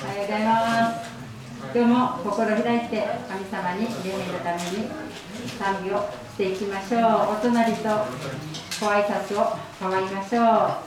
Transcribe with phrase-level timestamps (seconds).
[0.00, 1.10] おはようございます。
[1.74, 4.54] 今日も心開いて神様に礼拝のた。
[4.54, 4.86] めに
[5.58, 7.02] 賛美をしていきましょう。
[7.34, 7.82] お隣と
[8.80, 10.86] ご挨拶を変わりましょう。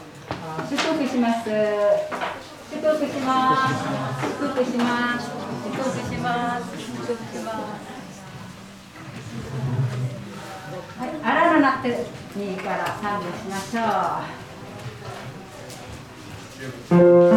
[0.70, 1.50] 祝福します。
[2.72, 3.84] 祝福します。
[4.40, 5.28] 祝福します。
[5.66, 6.72] 祝福します。
[6.80, 7.60] 祝福します。
[10.98, 13.82] はい、荒野なって右から賛美しましょ
[16.96, 17.02] う。「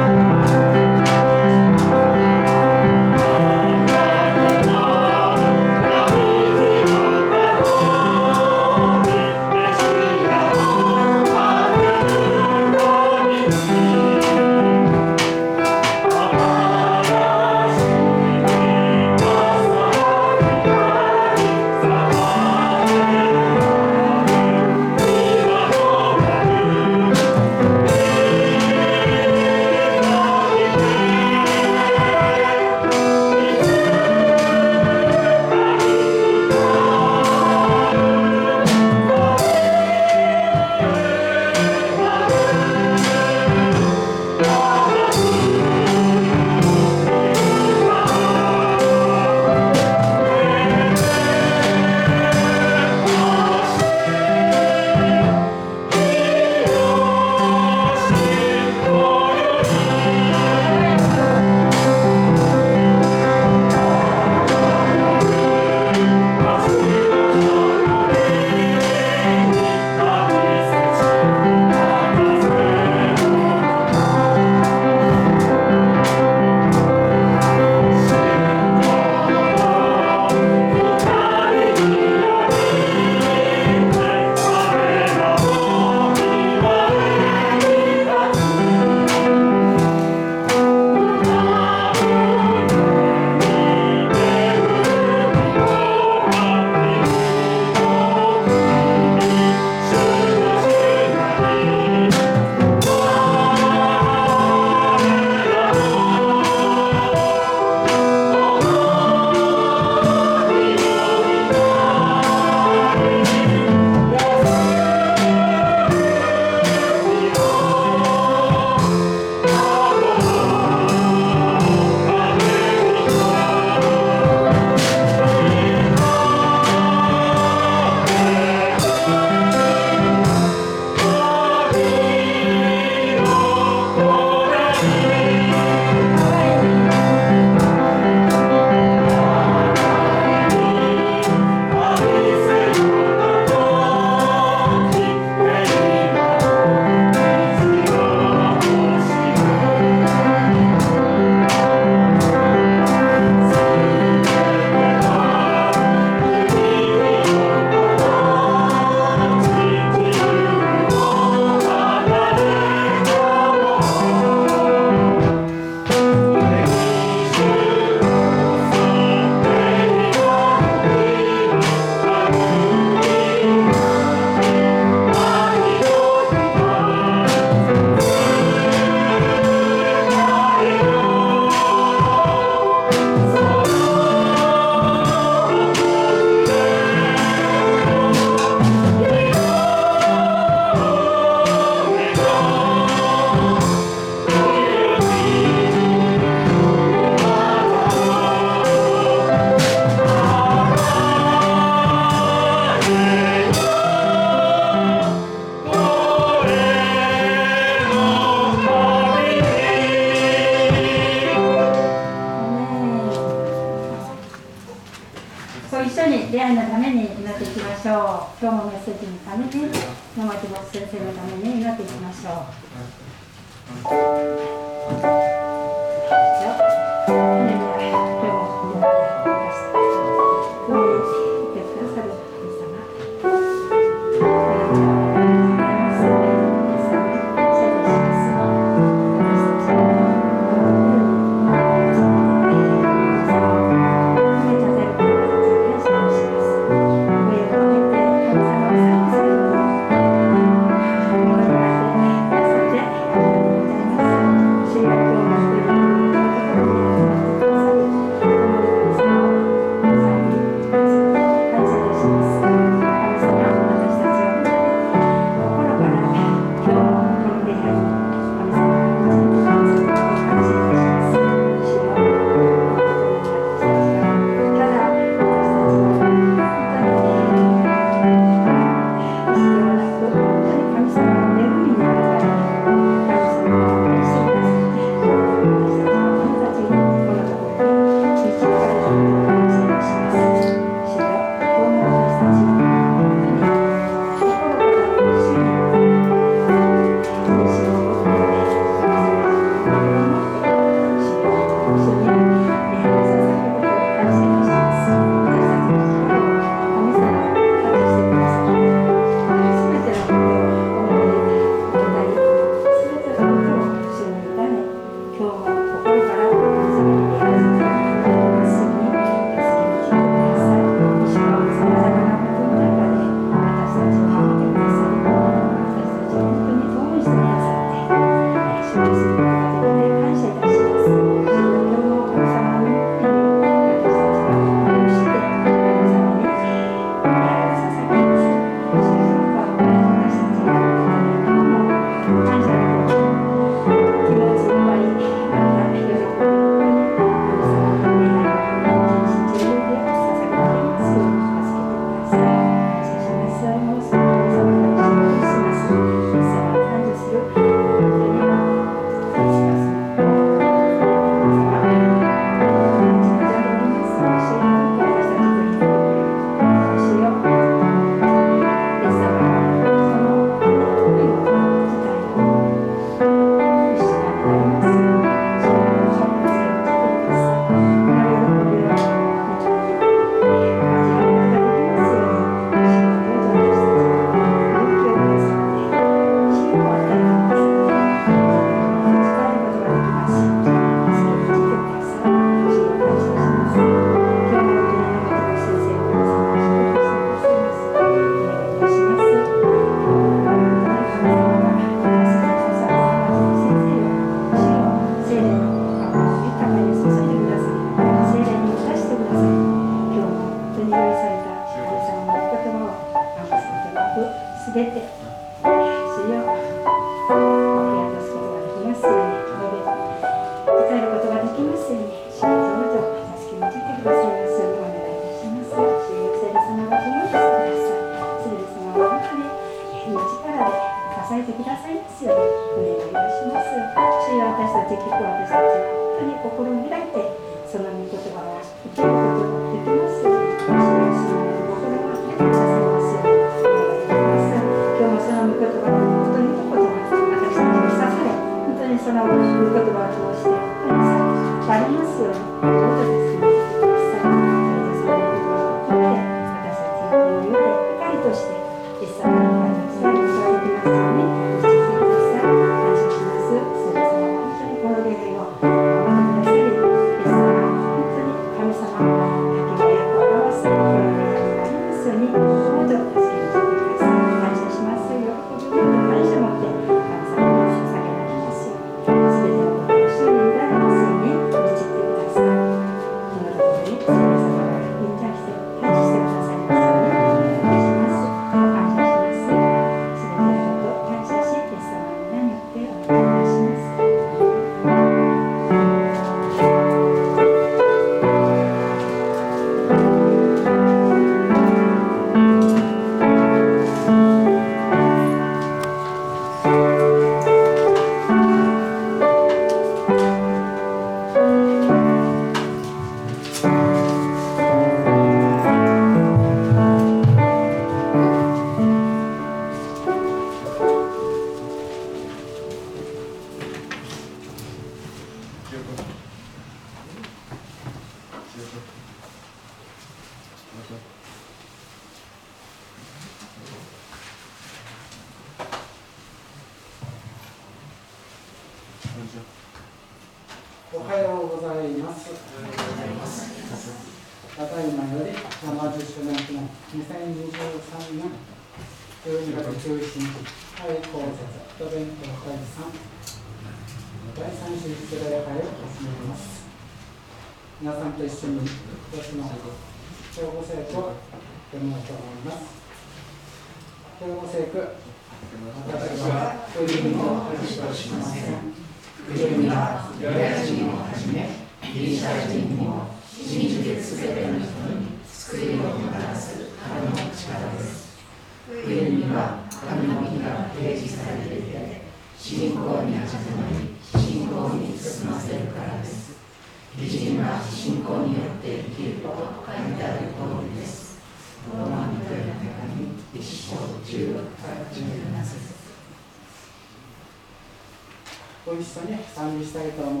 [599.51, 600.00] したいと思います。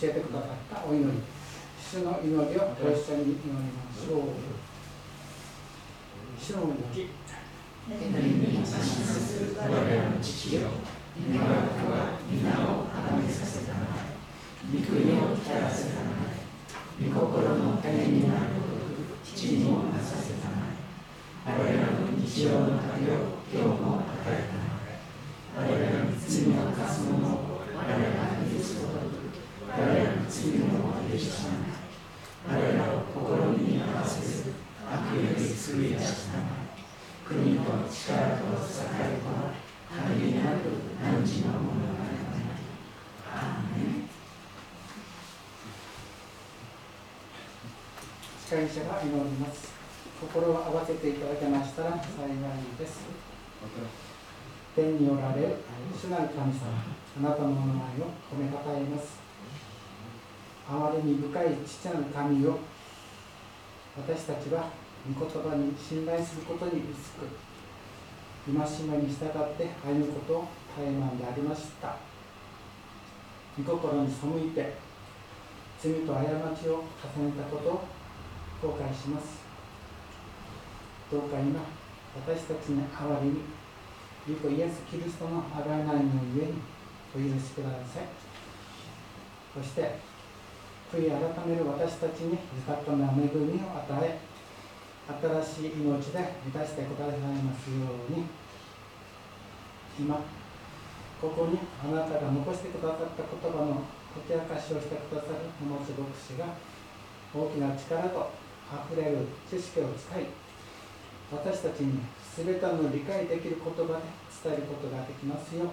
[0.00, 1.18] 教えてくださったお祈り
[1.82, 4.20] 主の祈りをご一緒に祈りましょう。
[6.38, 9.28] 主の祈りに差しす。
[9.38, 10.62] る我らの父よ
[11.18, 14.14] 願わくは皆をあがめさせたまえ
[14.70, 20.74] 御国を来たらせたまえ御心の種になるごとく父にもなさせたま
[21.46, 24.98] え我らの日常の旅を今日も与えたまえ
[25.54, 29.22] 我らの罪を犯す者を我らが許すごとく
[29.70, 30.66] 我らの罪を
[31.06, 33.06] 許したまえ我らを
[33.54, 34.52] 試みに合わせず
[34.86, 36.68] 悪より救い出したまえ
[37.28, 39.52] 国と力と栄えとは
[39.88, 41.98] 限りなく汝のものが
[43.30, 44.08] アーメン
[48.46, 49.72] 司会者が祈ります
[50.20, 52.04] 心を合わせていただけましたら幸い
[52.78, 53.00] です。
[54.76, 55.56] 天におられる
[55.96, 56.68] 主なる神様
[57.16, 59.16] あなたのお名前を褒めたたえます。
[60.68, 62.58] あまりに深い父なる神を
[63.96, 64.68] 私たちは
[65.08, 67.24] 御言葉に信頼することに薄く
[68.52, 68.54] 戒
[68.84, 71.96] めに従って歩むことを怠慢でありました。
[73.56, 74.74] 御心に背いて
[75.80, 76.84] 罪と過ちを
[77.16, 77.97] 重ねたことを
[78.60, 79.46] 後悔します。
[81.10, 81.60] どうか今
[82.26, 83.42] 私たちに代わりに
[84.28, 86.58] 御子イエス・キリストのあがないのゆえに
[87.14, 88.08] お許しください。
[89.54, 89.98] そして
[90.92, 94.18] 悔い改める私たちに豊かな恵みを与え
[95.08, 97.76] 新しい命で満たしてくださいますよ
[98.10, 98.24] うに。
[99.98, 100.14] 今
[101.20, 103.82] ここにあなたが残してくださった言葉の
[104.14, 106.54] 解き明かしをしてくださるこの牧師が
[107.34, 108.30] 大きな力と
[108.72, 110.26] あふれる知識を使い
[111.32, 112.00] 私たちに
[112.36, 114.04] 全ての理解できる言葉で
[114.44, 115.68] 伝えることができますよう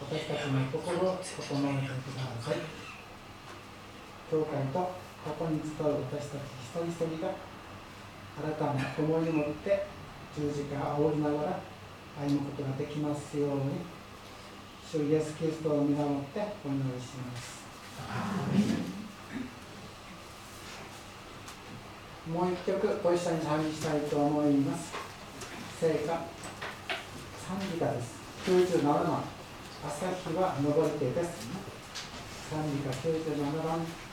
[0.00, 2.90] 私たちの心を整えてください。
[4.30, 4.94] 教会とこ
[5.38, 7.34] こに伝わる私たち一人一人が
[8.38, 9.86] 新たな思いに持って
[10.38, 11.60] 十字架を煽りながら
[12.22, 13.82] 歩むことができますように
[14.88, 18.99] 主イエス・キリストを見守ってお祈りします。
[22.30, 24.92] もう一曲ご一緒に賛美したいと思います。
[25.80, 26.12] 聖歌。
[26.14, 28.20] 賛美歌です。
[28.46, 29.24] 97番。
[29.84, 31.48] 朝日は昇りてです。
[32.48, 34.09] 賛美歌97番。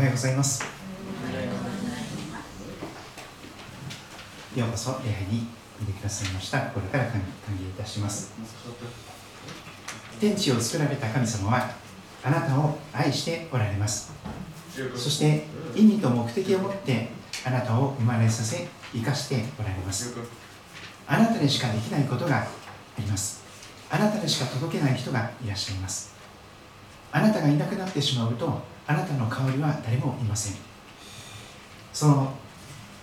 [0.00, 0.64] はようございます。
[4.56, 5.46] ようこそ礼拝に
[5.78, 6.62] 来てくださいました。
[6.68, 8.32] 心から歓迎いたします。
[10.18, 11.70] 天地を作られた神様は
[12.24, 14.14] あなたを愛しておられます。
[14.96, 15.44] そして
[15.76, 17.10] 意味と目的を持って
[17.44, 20.16] あなたを生まれさせ生かしておられます。
[21.06, 22.46] あなたにしかできないことがあ
[22.98, 23.42] ります。
[23.90, 26.14] あなたにしか届けない人がいらっしゃいます。
[27.12, 30.54] あなたがいなくなってしまうとあなたの代わりは誰もいません。
[31.92, 32.32] その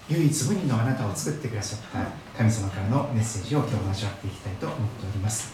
[0.10, 5.54] 唯一無二のあなたを作ってくださった神様からのメッセージを今日も味わっていきたいと思っております。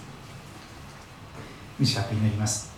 [1.79, 2.73] 短く祈ります。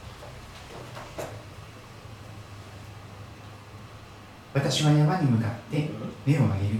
[4.53, 5.89] 私は山に向かって
[6.25, 6.79] 目を上げる。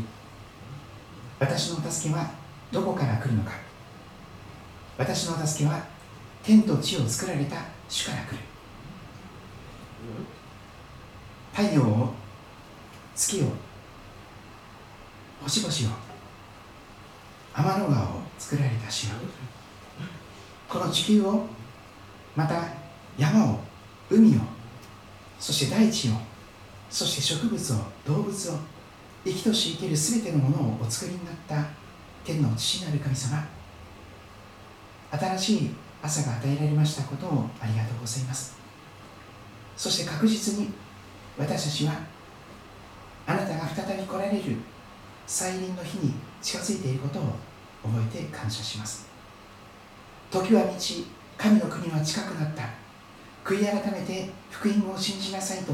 [1.39, 2.31] 私の助けは
[2.73, 3.51] どこから来るのか。
[4.97, 5.85] 私の助けは
[6.43, 8.39] 天と地を作られた主から来る
[11.55, 12.13] 太陽を
[13.15, 13.45] 月を
[15.41, 15.97] 星々を
[17.53, 19.13] 天の川を作られた城
[20.67, 21.45] この地球を
[22.35, 22.61] また
[23.17, 23.59] 山を
[24.09, 24.41] 海を
[25.39, 26.11] そして大地を
[26.89, 28.53] そして植物を動物を
[29.23, 31.65] 生きとし生ける全てのものをお作りになった
[32.25, 33.47] 天の父なる神様。
[35.11, 35.69] 新しい
[36.01, 38.57] 朝が与えられましたことをありがとうございます。
[39.77, 40.69] そして確実に
[41.37, 41.93] 私たちは
[43.27, 44.55] あなたが再び来られる
[45.27, 47.23] 再臨の日に近づいていることを
[47.83, 49.07] 覚えて感謝します。
[50.31, 51.05] 時は満ち
[51.37, 52.63] 神の国は近くなった。
[53.43, 55.73] 悔い改めて福音を信じなさいと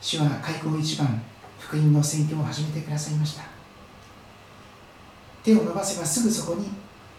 [0.00, 1.22] 主は開口一番
[1.58, 3.44] 福音の宣教を始めてくださいました。
[5.42, 6.70] 手を伸ばせばすぐそこに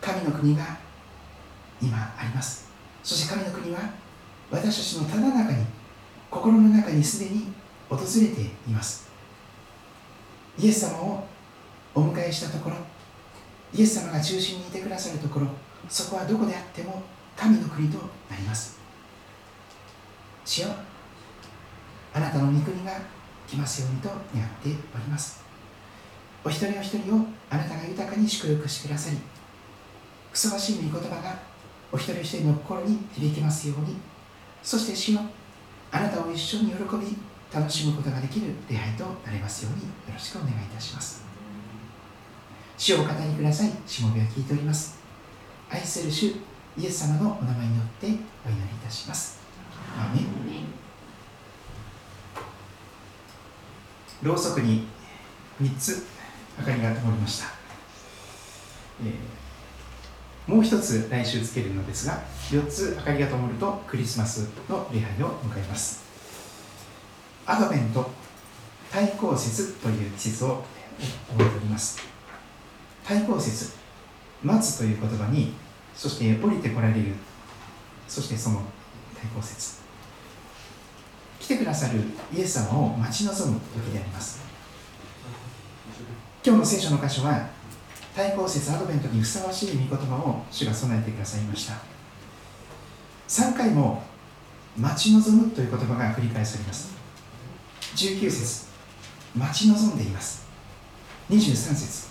[0.01, 0.77] 神の国が
[1.81, 2.69] 今あります。
[3.03, 3.79] そして神の国は
[4.49, 5.65] 私たちのただ中に
[6.31, 7.53] 心の中にすでに
[7.89, 9.07] 訪れています。
[10.57, 11.27] イエス様を
[11.93, 12.77] お迎えしたところ
[13.73, 15.47] イエス様が中心にいてくださるところ
[15.89, 17.03] そこはどこであっても
[17.35, 17.97] 神の国と
[18.29, 18.79] なります。
[20.45, 20.69] 主よ
[22.13, 22.93] あなたの御国が
[23.47, 25.43] 来ますようにと願っております。
[26.43, 29.17] お一人お一人をあなたが豊かに祝福してくださり
[30.31, 31.39] ふさわしい御言葉が
[31.91, 33.97] お一人お一人の心に響きますように。
[34.63, 35.21] そして主よ
[35.91, 37.17] あなたを一緒に喜び
[37.53, 41.23] 楽しむことができる礼拝となりますようによろしくお願いいたします。
[42.77, 43.71] 主をお語りください。
[43.85, 44.99] しもべは聞いております。
[45.69, 46.27] 愛する主
[46.77, 48.23] イエス様のお名前によってお祈りい
[48.83, 49.39] たします。
[49.97, 50.25] アーメン。
[54.23, 54.87] ろうそくに
[55.61, 56.07] 3つ
[56.57, 57.47] 明かりが灯りました、
[59.03, 59.45] えー
[60.47, 62.21] もう一つ来週つけるのですが
[62.51, 66.04] 4つ明かりが灯るとクリスマスの礼拝を迎えます。
[67.45, 68.09] アドベント
[68.91, 70.63] 対抗節という季節を
[71.29, 71.99] 覚えております。
[73.03, 73.73] 対抗節
[74.43, 75.53] 待つという言葉に
[75.95, 77.13] そして降りてこられる。
[78.07, 78.61] そしてその
[79.19, 79.79] 対抗節
[81.39, 81.99] 来てくださる
[82.33, 84.39] イエス様を待ち望む時であります。
[86.43, 87.47] 今日の聖書の箇所は
[88.15, 91.75] 対抗節アドベントにふさわしい御言葉を主が備えてくださいました。
[93.27, 94.03] 3回も
[94.77, 96.94] 待ち望むという言葉が繰り返されます。
[97.95, 98.65] 19節。
[99.37, 100.45] 待ち望んでいます。
[101.29, 102.09] 23節。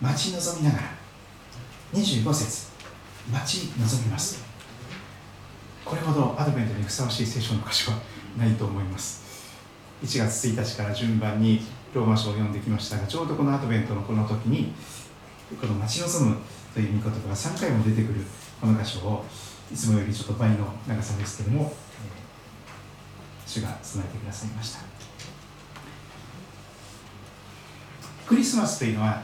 [0.00, 0.84] 待ち望みながら。
[1.94, 2.68] 25節。
[3.32, 4.44] 待ち望みます。
[5.82, 7.98] これほどアドベントにふさわしい聖書の箇所は
[8.36, 9.24] ないと思います。
[10.02, 11.62] 1月1日から順番に
[11.94, 14.74] ローマ書を読んできましたがちょうどこのアドベントのこの時に
[15.58, 16.36] この待ち望む
[16.74, 18.20] という御言葉が3回も出てくる
[18.60, 19.24] この箇所を
[19.72, 21.72] いつもよりちょっと倍の長さですけども、
[23.54, 24.80] 主が備えてくださいました。
[28.26, 29.22] クリスマスというのは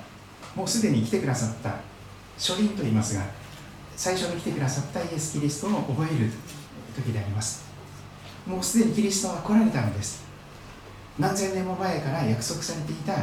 [0.54, 1.76] もうすでに来てくださった
[2.36, 3.24] 初臨と言いますが
[3.96, 6.30] 最初に来てくださったイエス・キリストを覚える
[6.94, 7.64] 時であります。
[8.46, 10.24] もうすでにキリストは来られたのです。
[11.18, 13.14] 何千年も前から約束されていた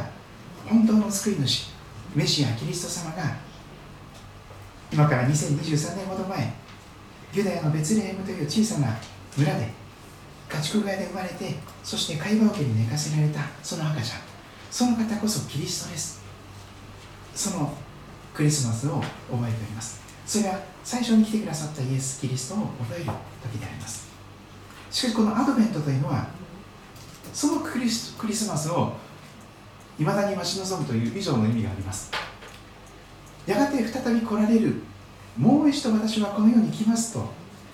[0.66, 1.70] 本当の救い主
[2.14, 3.36] メシアキリスト様が
[4.92, 6.52] 今から2023年ほど前
[7.32, 8.96] ユダヤのベツレヘムという小さな
[9.36, 9.77] 村で
[10.48, 14.20] 家畜小屋で生まれてそして貝羽桶に寝かせられたその赤ちゃん。
[14.70, 16.22] その方こそキリストです。
[17.34, 17.72] その
[18.34, 20.00] クリスマスを覚えております。
[20.26, 24.08] それは最初に来てくださったイエス・キリストを覚える時であります。
[24.90, 26.28] しかしこのアドベントというのは
[27.32, 28.94] そのクリスクリスマスを
[29.98, 32.10] いまだに待ち望むという以上の意味があります。
[33.46, 34.74] やがて再び来られる
[35.36, 37.32] もう一度私はこの世に来ますと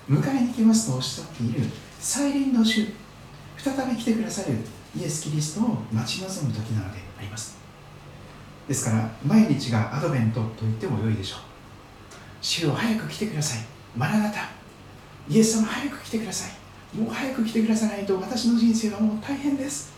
[0.08, 1.68] 迎えに来ますとおっしゃっている
[2.04, 2.86] 再臨の主
[3.56, 4.58] 再び来てくださる
[4.94, 7.56] イエス・キリストを待ち望む時なのであります。
[8.68, 11.40] ですから毎日がアドベントと言っても良いでしょう。
[12.42, 13.64] 主よ早く来てください。
[13.96, 14.50] マラナタ
[15.30, 16.46] イエス様早く来てくださ
[16.94, 16.96] い。
[16.98, 19.94] もう早く来てくださないと私の人生はもう大変です。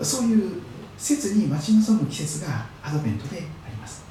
[0.00, 0.62] そういう
[0.98, 4.02] 切に待ち望む季節がアドベントであります。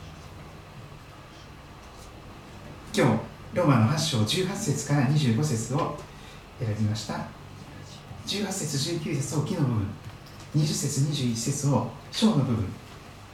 [2.96, 3.14] 今日
[3.58, 6.00] ローマの8章18節から25節を
[6.66, 7.26] 選びました。
[8.26, 9.88] 18節19節を木の部分。
[10.56, 12.66] 20節21節を章の部分。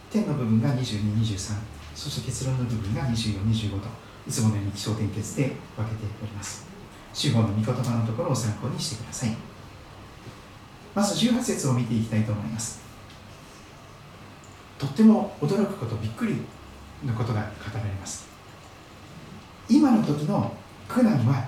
[0.09, 1.55] 点の部分が2223
[1.93, 3.87] そして結論の部分が2425と
[4.27, 5.43] いつものように気象点結で
[5.75, 6.67] 分けております。
[7.13, 9.35] 司法の御言葉のところを参考にしてください。
[10.93, 12.81] まず18節を見ていきたいと思います。
[14.77, 16.35] とっても驚くことびっくり
[17.05, 18.27] のことが語られます。
[19.69, 20.53] 今の時の
[20.87, 21.45] 苦難は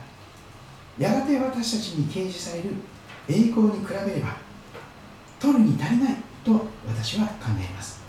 [0.99, 2.69] やがて私たちに掲示される
[3.27, 4.35] 栄光に比べれば
[5.39, 6.51] 取るに足りないと
[6.87, 8.03] 私は考えます。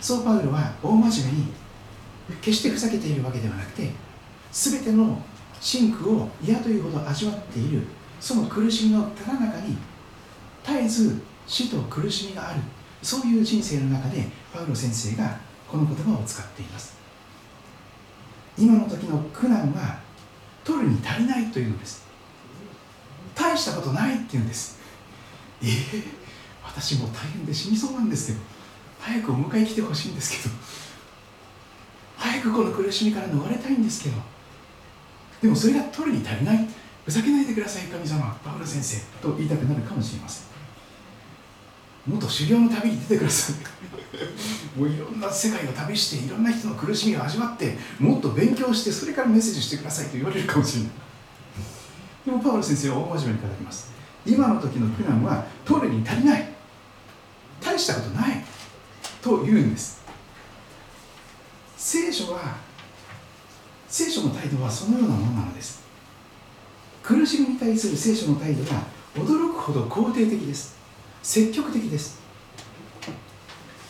[0.00, 1.52] そうパウロは大真面目に
[2.40, 3.90] 決してふざけているわけではなくて
[4.52, 5.18] 全ての
[5.60, 7.82] 真苦を嫌というほど味わっている
[8.20, 9.76] その苦しみのただ中に
[10.62, 12.60] 絶えず死と苦しみがある
[13.02, 16.96] そういう人生の中でパウロ先生がこの言葉を使っています。
[18.56, 20.03] 今の時の苦難は
[20.64, 22.04] 取るに足りないというのです。
[23.34, 24.78] 大したことないっていうんです。
[25.62, 26.02] ええ
[26.64, 28.38] 私も大変で死にそうなんですけど
[28.98, 30.54] 早くお迎え来てほしいんですけど
[32.16, 34.16] 早くこの苦しみから逃れたいんですけど
[35.42, 36.68] でもそれが取るに足りない。
[37.04, 40.53] ふざけないでください神様パウロ先生と言いたくなるかもしれません。
[42.06, 43.56] もっと修行の旅に出てください。
[44.78, 50.90] もういろんな世界を旅していろんな人の苦しみを味わってもっと勉強してそれからメッセージしてくださいと言われるかもしれない。
[52.26, 53.92] でもパウロ先生は大真面目に語ります。
[54.26, 56.48] 今の時の苦難は取るに足りない。
[57.60, 58.44] 大したことない。
[59.22, 60.02] と言うんです。
[61.76, 62.56] 聖書は
[63.88, 65.82] 聖書の態度はそのようなものなのです。
[67.02, 68.82] 苦しみに対する聖書の態度は
[69.14, 70.73] 驚くほど肯定的です。
[71.24, 72.20] 積極的です。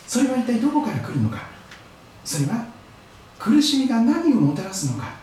[0.07, 1.49] それは一体どこから来るのか。
[2.23, 2.65] それは
[3.37, 5.13] 苦しみが何をもたらすのか。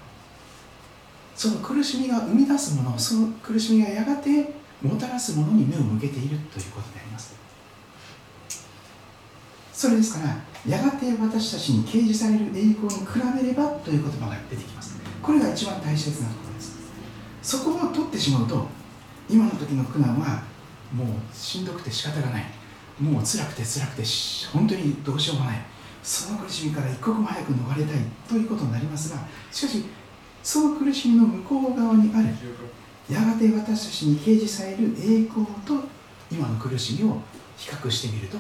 [1.35, 7.35] その苦しみが生み出すものその苦しみがやがてもたらすものに目を向けているということであります。
[9.73, 10.37] それですから
[10.69, 15.01] やがて私たちに掲示される栄光に比べればという言葉が出てきます。
[15.23, 16.77] これが一番大切なころです。
[17.43, 18.67] そこを取ってしまうと
[19.31, 20.52] 今の時の苦難は
[20.93, 22.45] もうしんどくて仕方がない。
[23.01, 24.03] もう辛くて辛くて
[24.53, 25.73] 本当にどうしようもない。
[26.03, 27.97] その苦しみから一刻も早く逃れたい
[28.29, 29.19] ということになりますが
[29.53, 29.85] しかし
[30.43, 32.29] その苦しみの向こう側にある
[33.09, 35.75] やがて私たちに掲示される栄光と
[36.31, 37.21] 今の苦しみを
[37.57, 38.39] 比較してみると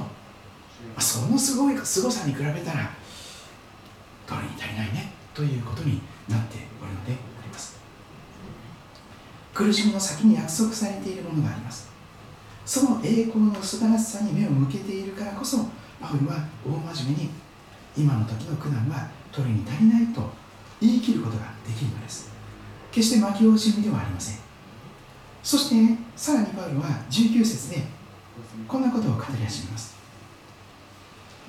[0.98, 2.90] そのすごいすごさに比べたら
[4.26, 7.80] どれに足りないねということになっておるのであります。
[9.54, 11.91] 苦しみの先に約束されているものがあります。
[12.64, 15.58] その栄光の素晴らしさに目を向けているからこそ
[16.00, 17.30] パウルは大真面目に
[17.96, 20.30] 今の時の苦難は取るに足りないと
[20.80, 22.30] 言い切ることができるのです。
[22.90, 24.38] 決して負け惜しみではありません。
[25.42, 27.82] そしてさらにパウルは19節で
[28.68, 29.96] こんなことを語り始めます。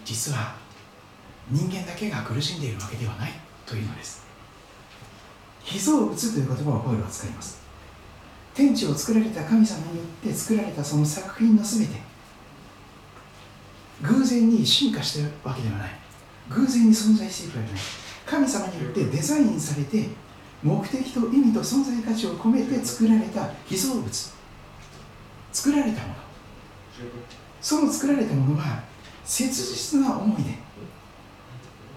[0.05, 0.55] 実は
[1.49, 3.32] 人間だけが苦しんでいるわけではない
[3.66, 4.26] というのです。
[5.64, 7.62] 被造物という言葉をパウルは使います。
[8.53, 12.01] 天地を作られた神様によって作られたその作品の全て
[14.03, 15.89] 偶然に進化してるわけではない。
[16.49, 17.83] 偶然に存在しているわけではない。
[18.25, 20.09] 神様によってデザインされて
[20.61, 24.33] 目的と意味と存在価値を込めて作られた被造物。
[25.51, 26.13] 作られたもの。
[27.61, 28.83] その作られたものは
[29.23, 30.51] 切実な思いで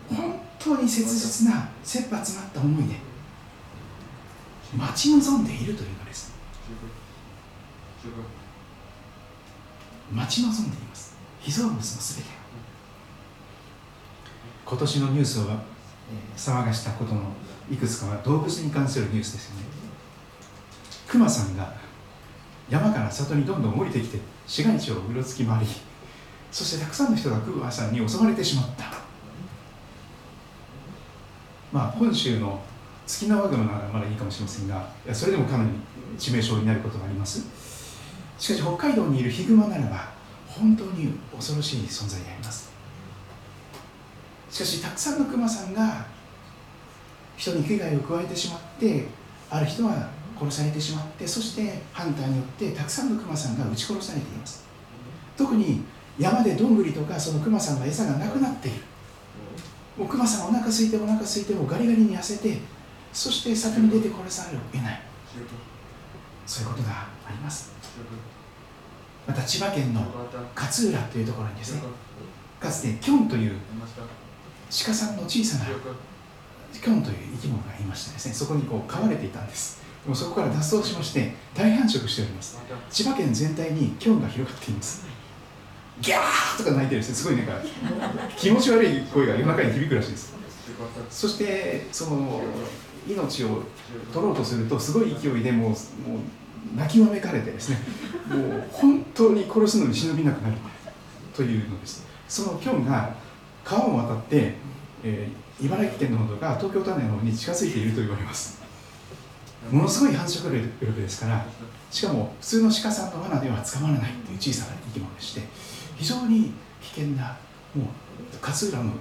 [0.08, 2.94] 本当に切実な切羽詰まった思いで
[4.76, 5.95] 待ち望んでいるという。
[10.12, 11.16] 待ち望んでいます。
[11.40, 12.30] 被造物のすべて
[14.64, 15.42] 今年のニュースを
[16.36, 17.22] 騒がしたことの
[17.70, 19.62] いくつかは動物に関するニュースですよね。
[21.08, 21.74] クマさんが
[22.68, 25.66] 山から里にどんどん降りてきて市街地をうろつき回り
[26.50, 28.84] そしてたくさんの人がクマさんに襲われてしまった。
[31.72, 32.60] まあ本州の
[33.06, 35.70] ツキノワグマならまだいいかもしれませんがそれでもかなり
[36.18, 37.65] 致命傷になることがあります
[38.38, 40.08] しかし北海道にいるヒグマならば
[40.46, 42.70] 本当に恐ろしい存在であります。
[44.50, 46.06] しかしたくさんのクマさんが
[47.36, 49.06] 人に危害を加えてしまって
[49.50, 50.08] ある人は
[50.38, 54.64] 殺されてしまってそしてハンターによってたくさんのクマさんが撃ち殺されています。
[55.36, 55.82] 特に
[56.18, 58.80] 山でどんぐりとかそのクマさんの餌がなくなっている。
[59.98, 62.58] もうクマさんお腹空いてお腹空いてもガリガリに痩せて
[63.12, 65.00] そして里に出て殺されるを得ない。
[66.46, 67.75] そういうことがあります。
[69.26, 70.02] また千葉県の
[70.54, 71.82] 勝浦というところにですね。
[72.60, 73.56] かつてキョンという
[74.70, 75.66] 鹿さんの小さな
[76.72, 79.82] キョンという生き物がいましてですねそこにこう飼われていたんです。
[80.02, 82.58] でもそこから脱走しまして大繁殖しております。
[82.90, 85.06] 千葉県全体にキョンが広がっています。
[86.00, 87.52] ギャーとか泣いてるんですねすごいなんか
[88.36, 90.34] 気持ち悪い声が夜中に響くらしいです。
[91.10, 92.42] そしてその
[93.08, 93.62] 命を
[94.12, 95.78] 取ろうとするとすごい勢いでもうもう
[96.74, 97.78] 泣きわめかれてですね
[98.28, 100.56] もう本当に殺すのに忍びなくなる
[101.34, 102.06] というのです。
[102.28, 103.14] そのキョンが
[103.64, 104.54] 川を渡って、
[105.04, 108.60] えー、茨城県の方とか東京都内の方に近づいていると言われます。
[109.70, 111.44] ものすごい繁殖力ですから
[111.90, 115.40] しかも普通の鹿さんの罠では捕まらないという小さな生き物でして
[115.96, 117.36] 非常に危険な
[117.74, 117.86] もう
[118.40, 118.92] 勝浦の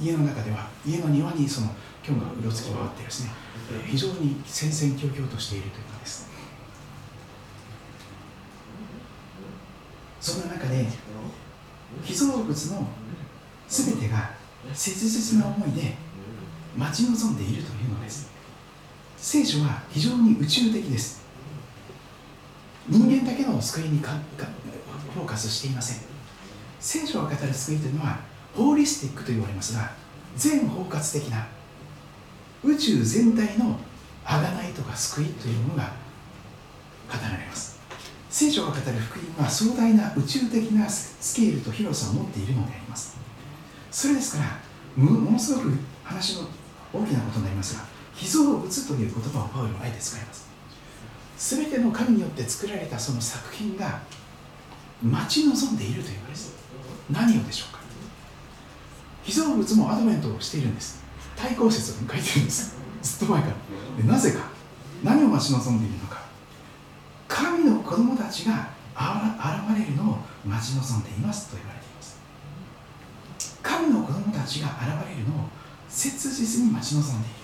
[0.00, 1.68] 家の中では家の庭にその
[2.02, 3.30] キョンがうろつき回ってですね
[3.86, 5.89] 非常に戦々恐々としているという。
[10.20, 10.86] のですその中で
[12.04, 12.86] 被造物の
[13.68, 14.30] 全てが
[14.74, 15.94] 切実な思いで
[16.76, 18.30] 待ち望んでいるというのです。
[19.16, 21.22] 聖書は非常に宇宙的です。
[22.88, 24.12] 人間だけの救いにか
[25.14, 25.98] フォーカスしていません。
[26.78, 28.18] 聖書が語る救いというのは
[28.54, 29.90] ホーリスティックと言われますが
[30.36, 31.46] 全包括的な
[32.64, 33.78] 宇宙全体の
[34.24, 35.92] 贖いとか救いというものが
[37.08, 37.69] 語られます。
[38.30, 43.18] 聖書が語る福音は壮大な宇宙的なスケールと広さを持っているのであります。
[43.90, 44.58] それですから
[44.96, 45.72] ものすごく
[46.04, 46.48] 話の
[46.92, 50.48] 大きなことになりますが被造物という言葉をパウロはあえて使います。
[51.38, 54.00] 全ての神によって作られたその作品が
[55.02, 56.54] 待ち望んでいるというのです。
[57.10, 57.80] 何をでしょうか。
[59.24, 61.02] 被造物もアドベントをしているんです。
[61.36, 62.76] 対抗説を書いているんです。
[63.02, 63.54] ずっと前から。
[64.02, 64.50] でなぜか。
[65.02, 66.19] 何を待ち望んでいるのか。
[67.30, 69.00] 神の子供たちが現
[69.78, 72.18] れるのを待ち望んでいますと言われています。
[73.62, 75.44] 神の子供たちが現れるのを
[75.88, 77.36] 切実に待ち望んでいる。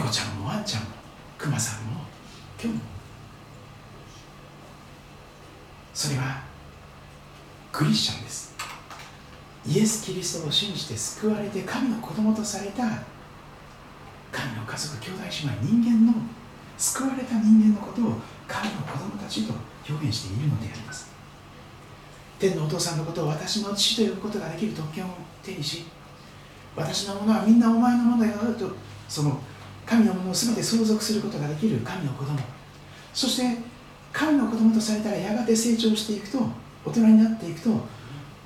[0.00, 0.88] 猫ちゃんもワンちゃんも
[1.38, 2.00] クマさんも
[2.60, 2.84] 今日も。
[5.94, 6.42] それは
[7.70, 8.56] クリスチャンです。
[9.66, 13.04] イエス・キリストを信じて救われて神の子供とされた
[14.32, 16.14] 神の家族兄弟姉妹人間の
[16.78, 18.14] 救われた人間のことを
[18.46, 19.52] 神の子供たちと
[19.88, 21.10] 表現しているのであります。
[22.38, 25.08] 天のお父さんのことを私の父と呼ぶことができる特権を
[25.42, 25.86] 手にし
[26.76, 28.70] 私のものはみんなお前のものだよと
[29.08, 29.40] その
[29.84, 32.38] 神のものを全て相続することができる神の子供。
[33.12, 33.58] そして
[34.12, 36.38] 神の子供とされたらやがて成長していくと
[36.84, 37.70] 大人になっていくと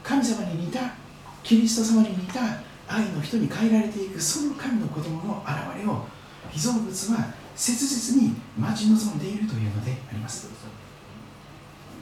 [0.03, 0.95] 神様に似た
[1.43, 2.41] キリスト様に似た
[2.89, 6.07] 愛の人に変えられていくその神の子供の現れを
[6.51, 10.49] 被造物は切実に待ち望んでいるというのであります。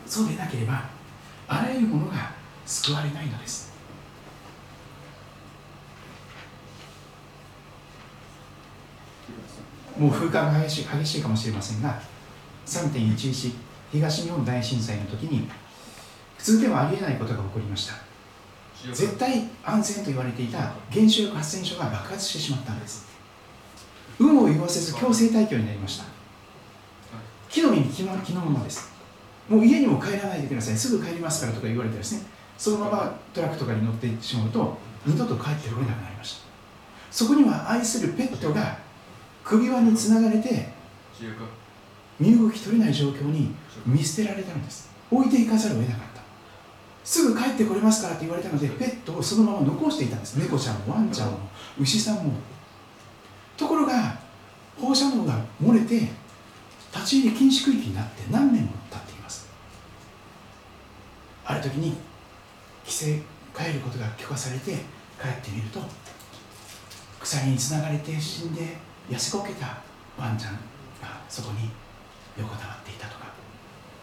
[0.06, 0.84] そうでなければ
[1.46, 2.32] あらゆるものが
[2.66, 3.70] 救われないのです。
[9.98, 12.00] もう風化が激しい激しいかもしれませんが
[12.64, 13.52] 3.11
[13.92, 15.48] 東日本大震災の時に
[16.38, 17.94] 普通ではありえないことが起こりました。
[18.94, 23.09] 絶対安全と言われていた原子力発電所が爆発してしまったんです。
[24.20, 26.04] 有無を言わせず強制退去になりました。
[27.48, 28.92] 木の実に気の気のままです。
[29.48, 30.76] もう家にも帰らないでください。
[30.76, 32.26] すぐ帰りますからとか言われてですね
[32.58, 36.40] そのままトラックとかに乗ってしまうと二度と帰ってこれなくなりました。
[37.10, 38.78] そこには愛するペットが
[39.42, 40.68] 首輪につながれて
[42.20, 43.54] 身動き取れない状況に
[43.86, 44.90] 見捨てられたのです。
[45.10, 46.20] 置いていかざるを得なかった。
[47.02, 50.36] すぐ帰ってこれますからって言われたのでペットをそのまま残していたんです。
[50.36, 51.38] 猫ちゃんもワンちゃんも
[51.80, 52.34] 牛さんも。
[53.60, 54.18] ところが
[54.80, 56.08] 放射能が漏れて
[56.94, 59.50] 立ち入り禁止区域になって何年も経っています。
[61.44, 61.94] ある時に
[62.82, 63.20] 規制
[63.54, 64.72] 帰ることが許可されて
[65.20, 65.78] 帰ってみると
[67.20, 68.78] 鎖につながれて死んで
[69.10, 69.82] 痩せこけた
[70.18, 71.68] ワンちゃんがそこに
[72.38, 73.26] 横たわっていたとか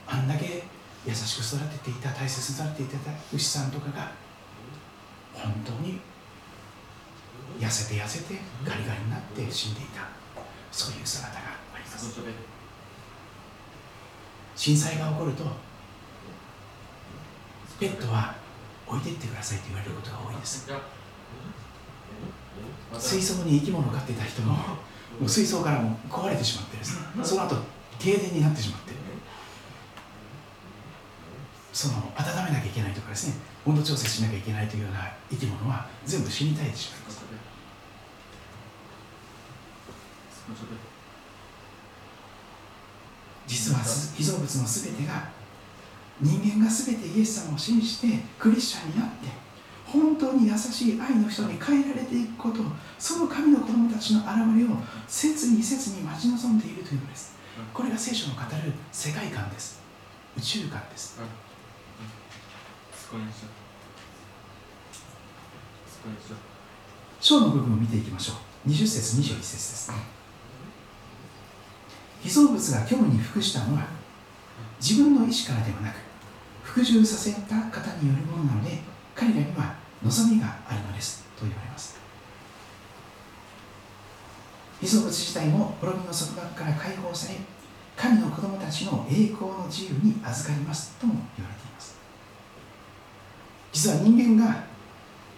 [0.05, 0.64] あんだけ
[1.03, 4.12] 優しく育てていた大切に育てていた牛さんとかが
[5.34, 5.99] 本当に
[7.60, 10.08] 痩せて痩せてガリガリになって死んでいた。
[10.72, 11.39] そういう姿が
[11.74, 12.20] あります。
[14.55, 15.43] 震災が起こると
[17.80, 18.36] ペットは
[18.88, 20.68] 置いていってくださいと言われることが多いです。
[22.97, 24.60] 水槽に生き物を飼っていた人もも
[25.26, 27.24] う水槽からも壊れてしまってですね。
[27.24, 27.55] その後
[27.99, 28.93] 停電になってしまって。
[31.74, 33.36] その温めなきゃいけないとかですね。
[33.66, 37.16] 温度調節しなきゃいけないというような生き物は全部死に絶えてしまいます
[43.48, 45.30] 実は被造物の全てが
[46.20, 48.08] 人間が全てイエス様を信じて
[48.39, 49.28] クリスチャンになって
[49.86, 52.60] 本当に優しい愛の人に変えられていくこと
[53.00, 54.78] その神の子供たちの現れを
[55.08, 57.38] 切に切に待ち望んでいるというのです
[57.74, 59.82] これが聖書の語る世界観です
[60.38, 61.20] 宇宙観です
[67.20, 68.34] 章の部分を見ていきましょ
[68.66, 69.91] う20節21節です
[72.28, 73.88] 被造物が虚無に服したのは
[74.82, 75.95] 自分の意志からではなく
[76.61, 78.80] 服従させた方によるものなので
[79.15, 81.97] 彼らには望みがあるのですと言われます。
[84.82, 87.36] 被造物自体も滅びの束縛から解放され
[87.95, 91.95] 神の子供たちの栄光の自由に預かりますとも言われています。
[93.71, 94.65] 実は人間が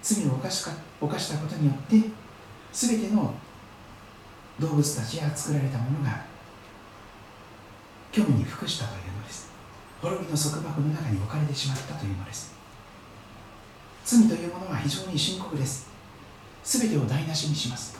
[0.01, 2.09] 罪を犯した犯したことによって
[2.73, 3.35] 全ての
[4.59, 6.28] 動物たちや作られたものが
[8.11, 9.49] 虚無に服したというのです。
[10.01, 12.53] 滅びの束縛の中に置かれてしまったというのです。
[14.05, 15.87] 罪というものは非常に深刻です。
[16.63, 17.97] 全てを台無しにします。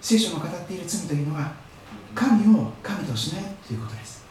[0.00, 1.52] 聖書の語っている罪というのは
[2.14, 4.24] 神を神としないということです。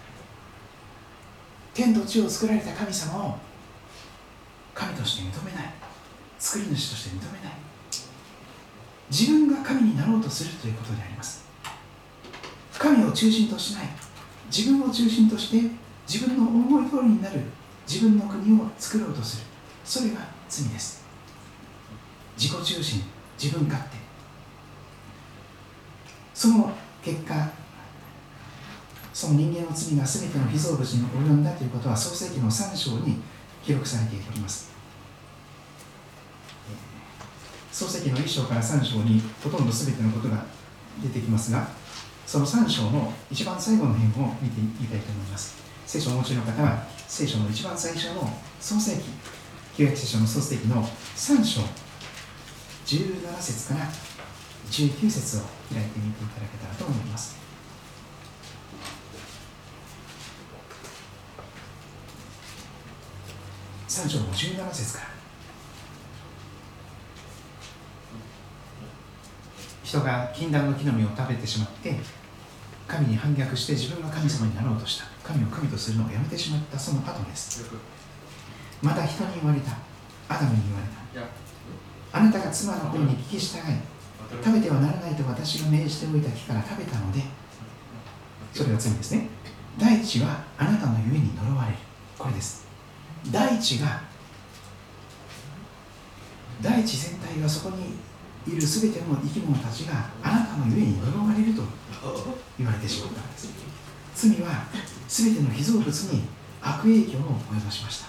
[1.73, 3.37] 天と地を作られた神様を
[4.73, 5.73] 神として認めない。
[6.39, 7.53] 作り主として認めない。
[9.11, 11.45] 自分が神になろうとするということであります。
[12.79, 14.10] 神を中心としない。
[14.55, 15.71] 自分を中心として
[16.05, 17.39] 自分の思い通りになる
[17.87, 19.45] 自分の国を作ろうとする。
[19.85, 21.05] それが罪です。
[22.37, 23.01] 自己中心
[23.41, 23.97] 自分勝手。
[26.33, 26.71] その
[27.01, 27.49] 結果
[29.13, 33.17] その人間の罪が全ての被造物に及んだということは創世記の3章に
[33.63, 34.71] 記録されております。
[37.71, 40.43] 創世記の1章から3章にほとんど全てのことが
[41.01, 41.67] 出てきますが
[42.25, 45.55] その3章の一番最後の辺を見てみたいと思います。
[45.85, 49.03] 聖書をお持ちの方は聖書の一番最初の創世記
[49.75, 51.61] 旧約聖書の創世記の3章
[52.85, 53.89] 17節から
[54.69, 55.41] 19節を
[55.73, 57.35] 開いてみていただけたらと思います。
[63.87, 65.20] 3章の17節から。
[69.91, 71.93] 人が禁断の木の実を食べてしまって
[72.87, 75.03] 神に反逆して自分が神様になろうとした。
[75.21, 77.69] 神を神とするのをやめてしまったその後です。
[78.81, 79.71] また人に言われた。
[80.29, 80.87] アダムに言われ
[81.19, 82.17] た。
[82.17, 83.61] あなたが妻の声に聞き従い
[84.41, 87.21] 食べてはならないと私が命じておいた木から食べたので
[88.53, 89.27] それが罪ですね。
[89.77, 91.77] 大地はあなたのゆえに呪われる。
[92.17, 92.65] これです。
[93.29, 94.01] 大地が
[96.61, 98.10] 大地全体がそこに
[98.47, 101.61] いる全ての生き物たちがあなたのゆえに呪われると
[102.57, 103.49] 言われてしまったんです。
[104.15, 104.65] 罪は
[105.07, 106.23] 全ての被造物に
[106.61, 108.07] 悪影響を及ぼしました。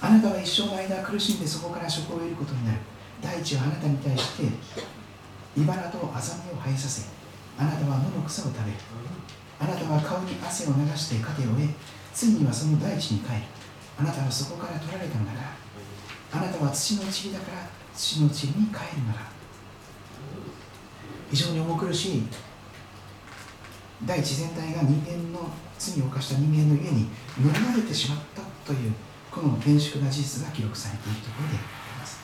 [0.00, 2.78] あなたは一生の間苦しんでそこから職を得ることになる。
[3.20, 4.44] 大地はあなたに対して
[5.56, 7.08] 茨とアザミを生えさせ
[7.58, 8.76] あなたは野の草を食べる
[9.58, 11.60] あなたは顔に汗を流して糧を得
[12.12, 13.42] ついにはその大地に帰る。
[13.98, 15.56] あなたはそこから取られたのだから。
[16.32, 19.20] あなたは土の塵だから土の塵に帰るのだ
[21.30, 22.22] 非常に重苦しい
[24.04, 27.08] 大地全体が人間の罪を犯した人間の家に
[27.40, 28.92] 呪われてしまったという
[29.30, 32.20] この厳粛な事実が記録されているところであります。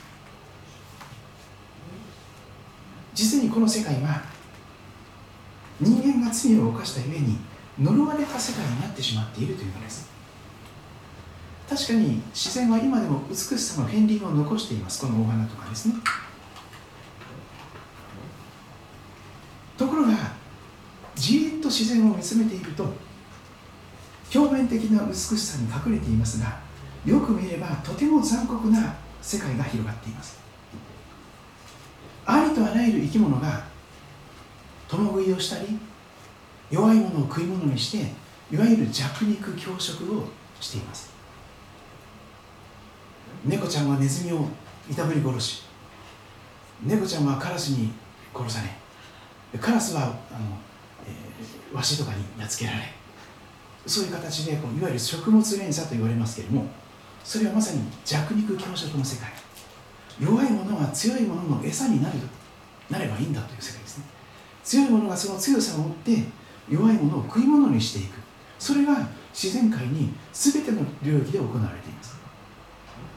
[3.15, 4.23] 実にこの世界は
[5.81, 7.39] 人間が罪を犯したゆえに
[7.81, 10.12] 呪われた世界になってしまっているというのです。
[11.73, 15.01] 確かに自然は今でも美しさの片鱗を残しています。
[15.01, 15.95] このお花とかですね。
[19.79, 20.13] ところが
[21.15, 22.93] じっと自然を見つめていると
[24.35, 26.61] 表面的な美しさに隠れていますが
[27.07, 30.39] よく見ればとても残酷な世界が広がっています。
[32.27, 33.65] ありとあらゆる生き物が
[34.89, 35.79] 共食いをしたり
[36.71, 38.13] 弱いものを食い物にして
[38.55, 40.29] いわゆる弱肉強食を
[40.61, 41.12] しています。
[43.45, 44.47] 猫ちゃんはネズミを
[44.91, 45.63] いたぶり殺し
[46.85, 47.93] 猫ちゃんはカラスに
[48.35, 48.61] 殺さ
[49.53, 50.13] れカラスはあの、
[51.07, 52.79] えー、ワシとかにやっつけられ
[53.87, 56.67] そういう形でこういわゆる食物連鎖と言われますけれども
[57.25, 59.31] それはまさに弱肉強食の世界。
[60.21, 62.19] 弱いものは強いものの餌になる
[62.91, 64.05] なればいいんだという世界ですね。
[64.63, 66.25] 強いものがその強さを持って
[66.69, 68.21] 弱いものを食い物にしていく。
[68.59, 71.82] それが自然界に全ての領域で行われています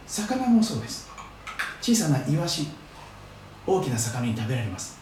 [0.07, 1.09] 魚もそうです。
[1.81, 2.67] 小さなイワシ
[3.67, 4.99] 大きな魚に食べられます。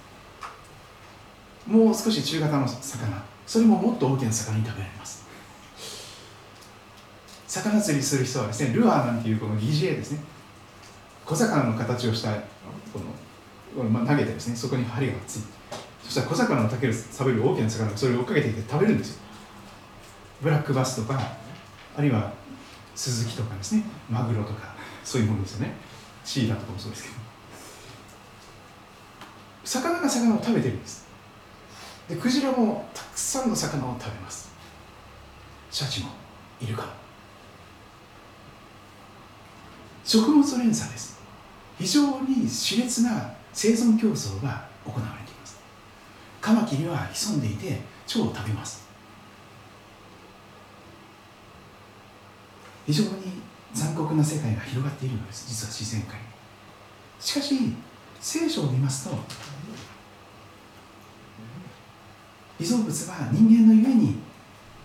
[1.68, 3.24] もう少し中型の魚。
[3.46, 5.24] それももっと大きな魚に食べられます。
[7.48, 10.20] 魚釣りする人はですねルアーなんていうこの疑似餌ですね。
[11.26, 12.34] 小魚の形をした
[12.92, 13.00] こ
[13.78, 15.48] の、まあ、投げてですねそこに針がついて。
[16.04, 19.22] そしたら小魚を食べる食べる大きな魚がそれを追っかけていて食べるんですよ。
[20.42, 21.20] ブラックバスとか
[21.96, 22.34] あるいは
[22.96, 23.84] スズキとかですね。
[24.10, 24.73] マグロとか。
[25.04, 25.74] そういうものですよね。
[26.24, 27.16] シーラとかもそうですけど。
[29.66, 31.06] 魚が魚を食べてるんです。
[32.08, 34.52] でクジラもたくさんの魚を食べます。
[35.72, 36.10] シャチも
[36.62, 36.90] イルカも
[40.04, 41.20] 食物連鎖です。
[41.80, 45.58] 非常に熾烈な生存競争が行われています。
[46.42, 48.84] カマキリは潜んでいて蝶を食べます。
[52.86, 53.43] 非常に
[53.74, 56.20] 残酷な世界が広がっているのです実は自然界。
[57.20, 57.56] しかし
[58.20, 59.18] 聖書を見ますと
[62.58, 64.16] 被造物は人間のゆえに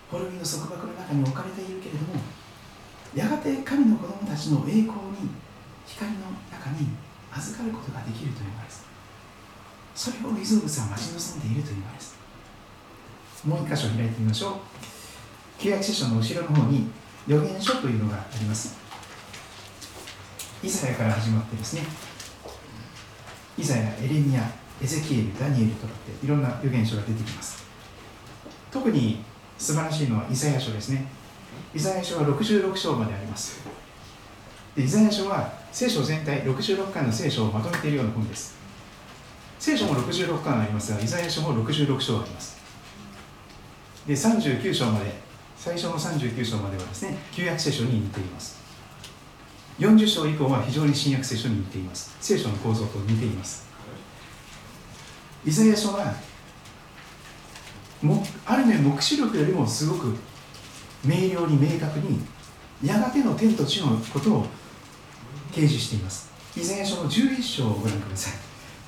[0.09, 2.19] 滅びの束縛の中に置かれているけれども
[3.15, 5.29] やがて神の子供たちの栄光に
[5.85, 6.17] 光の
[6.51, 6.89] 中に
[7.31, 8.85] 預かることができるというのです。
[9.95, 12.15] それを被造物は待ち望んでいるというのです。
[13.45, 14.53] もう一箇所開いてみましょう。
[15.59, 16.87] 旧約聖書の後ろの方に
[17.27, 18.78] 予言書というのがあります。
[20.61, 21.83] イザヤから始まってですね。
[23.57, 24.41] イザヤ、エレミア、
[24.81, 27.63] エゼキエル、ダニエルとかっていろんな予言書が出てきます。
[28.71, 29.23] 特に
[29.57, 31.05] 素晴らしいのはイザヤ書ですね。
[31.73, 33.61] イザヤ書は66章まであります。
[34.75, 38.57] でイザヤ書は聖書全体66巻の聖書をまとめているような本です。
[39.59, 42.59] 聖書も66巻ありますがイザヤ書も66章あります。
[44.05, 45.13] で39章まで
[45.57, 48.58] 最初の39章まではですね旧約聖書に似ています。
[49.79, 52.15] 40章以降は非常に新約聖書に似ています。
[52.19, 53.65] 聖書の構造と似ています。
[55.45, 56.13] イザヤ書は
[58.01, 60.15] もある面黙示録よりもすごく
[61.05, 62.19] 明瞭に明確に
[62.83, 64.45] やがての天と地のことを
[65.51, 66.29] 掲示しています。
[66.57, 68.33] イザヤ書の11章をご覧ください。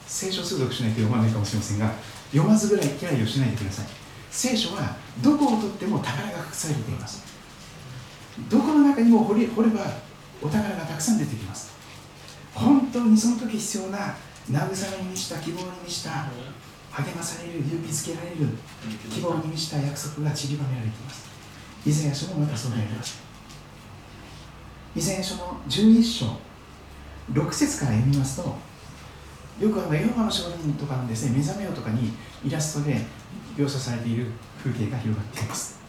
[0.07, 1.93] 聖書通読しないと読まないかもしれませんが
[2.31, 3.85] 読まずぐらい嫌いをしないでください。
[4.29, 7.23] 聖書はどこをとっても宝が隠されています。
[8.49, 10.10] どこの中にも掘り掘れば
[10.41, 11.71] お宝がたくさん出てきます。
[12.53, 14.15] 本当にその時必要な
[14.49, 16.09] 慰めに満ちた希望に満ちた
[16.91, 18.49] 励まされる勇気づけられる
[19.09, 21.29] 希望に満ちた約束が散りばめられています。
[21.85, 23.21] イザヤ書もまたそうであります。
[24.95, 26.25] イザヤ書の11章
[27.31, 28.55] 6節から読みますと
[29.59, 32.11] よくあのヨハの証人とかのですね目覚めようとかに
[32.43, 32.99] イラストで
[33.55, 34.25] 描写されている
[34.61, 35.79] 風景が広がっています。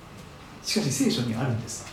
[0.62, 1.91] しかし聖書にあるんです。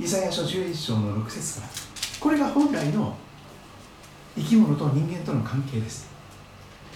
[0.00, 1.72] イザヤ書11章の6節から。
[2.20, 3.16] これが本来の
[4.36, 6.08] 生き物と人間との関係です。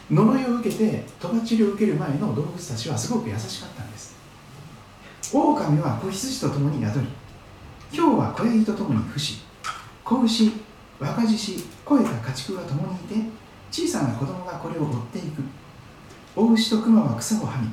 [0.08, 4.14] 呪いを受けてとばちりを受ける前の動物たちはすごく優しかったんです。
[5.32, 7.06] 狼は子羊と共に宿り
[7.92, 9.40] 今日は子ヤギと共に伏し
[10.04, 10.52] 子牛
[11.00, 13.14] 若獅子肥えた家畜が共にいて
[13.72, 15.42] 小さな子供がこれを追っていく。
[16.36, 17.68] 大牛と熊は草をはみ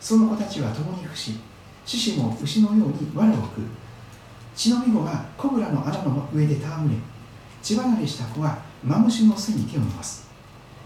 [0.00, 1.38] その子たちは共に伏し
[1.86, 3.64] 獅子も牛のように藁を食う。
[4.54, 6.96] 血のみ子はコブラの穴の上で戯れ
[7.62, 10.28] 血離れした子はマムシの背に手を伸ばす。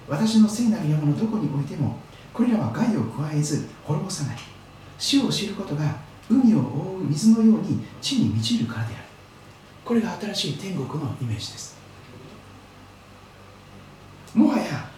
[0.09, 1.97] 私の聖なる山のどこにおいても
[2.33, 4.37] これらは害を加えず滅ぼさない。
[4.99, 5.97] 死を知ることが
[6.31, 9.05] 海を覆う水のように地に満ちるからである。
[9.85, 11.77] これが新しい天国のイメージです。
[14.35, 14.89] もはや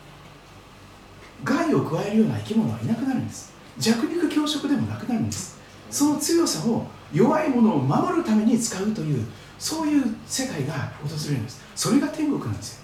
[1.43, 3.53] 害を加えるような生き物はいなくなるんです。
[3.79, 5.59] 弱肉強食でもなくなるんです。
[5.91, 9.27] その強さを弱いものを守るために使うという
[9.59, 11.63] そういう世界が訪れるんです。
[11.75, 12.81] それが天国なんですよ。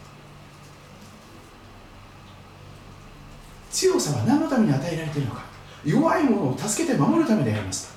[3.71, 5.45] 強さは何のために与えられているのか。
[5.85, 7.95] 弱いものを助けて守るためであります。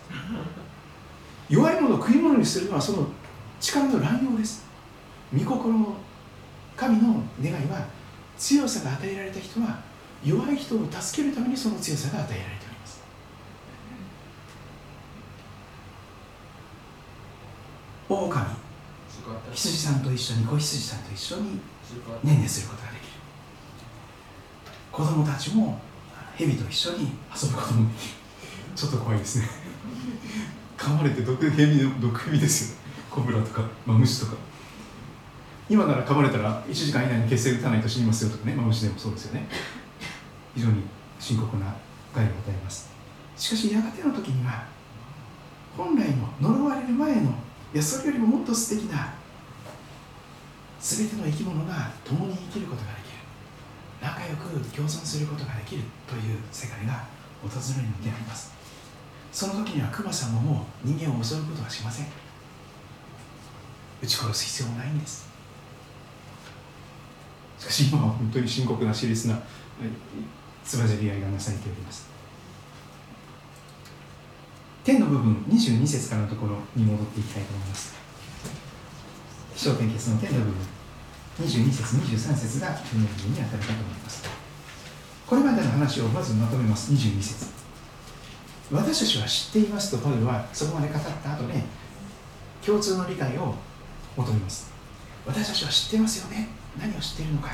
[1.49, 3.07] 弱いものを食い物にするのはその
[3.59, 4.63] 力の乱用です。
[5.33, 5.95] 御心の
[6.75, 7.85] 神の願いは
[8.37, 9.79] 強さが与えられた人は
[10.23, 13.01] 弱い人を助けるためにその強さが与えられております
[18.09, 18.45] 狼
[19.53, 21.59] 羊さんと一緒に子羊さんと一緒に
[22.23, 23.07] ねんねすることができる。
[24.91, 25.79] 子供たちも
[26.35, 28.13] 蛇と一緒に遊ぶこともできる。
[28.75, 29.47] ちょっと怖いですね。
[30.75, 32.79] 噛まれて毒蛇の毒蛇ですよ。
[33.11, 34.37] コブラとかマムシとか。
[35.69, 38.55] 今なら噛まれたら1時間以内に血清打たないと死にますよとかね。
[38.55, 39.47] マムシでもそうですよね。
[40.55, 40.81] 非常に
[41.19, 41.75] 深刻な
[42.15, 42.89] 害を与えます。
[43.37, 44.65] しかしやがての時には
[45.77, 47.33] 本来の呪われる前の
[47.73, 49.13] いやそれよりももっと素敵な
[50.79, 53.19] 全ての生き物が共に生きることができる。
[54.01, 57.05] 仲良く共存することができるという世界が
[57.43, 58.53] 訪れるのであります。
[59.31, 62.07] その時にはクマさんももう人間を襲うことはしません。
[64.01, 65.27] 撃ち殺す必要もないんです。
[67.59, 69.39] しかし今は本当に深刻な熾烈な
[70.63, 72.07] つばぜり合いがなされております。
[74.89, 77.93] 天の部分22節からのところに戻っていきたいと思います。
[79.55, 80.55] 気象点結の天の部分
[81.45, 84.27] 22節23節が天の部分に当たるかと思います。
[85.27, 86.91] これまでの話をまずまとめます。
[86.91, 87.45] 22節。
[88.71, 91.65] 私たちは知っていますとパウルはそこまで語った後ね
[92.65, 93.53] 共通の理解を
[94.17, 94.71] 求めます。
[95.27, 96.47] 私たちは知っていますよね。
[96.79, 97.51] 何を知っているのか。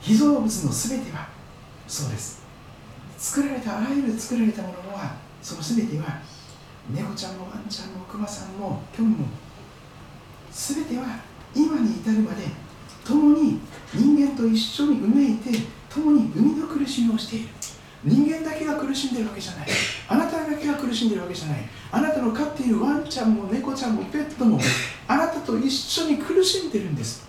[0.00, 1.28] 被造物の全ては
[1.88, 2.37] そうです。
[3.18, 6.20] 作られたあらゆる作られたものはその全ては
[6.88, 9.26] 猫ちゃんもワンちゃんもクマさんもキョンも
[10.50, 11.04] 全ては
[11.54, 12.44] 今に至るまで
[13.04, 13.60] 共に
[13.92, 15.50] 人間と一緒にうめいて
[15.88, 17.48] 共に生みの苦しみをしている。
[18.04, 19.68] 人間だけが苦しんでるわけじゃない。
[20.08, 24.60] あなただけが苦しんでるわけじゃないあなたの飼っているワンちゃんも猫ちゃんもペットも
[25.08, 27.26] あなたと一緒に苦しんでるんです。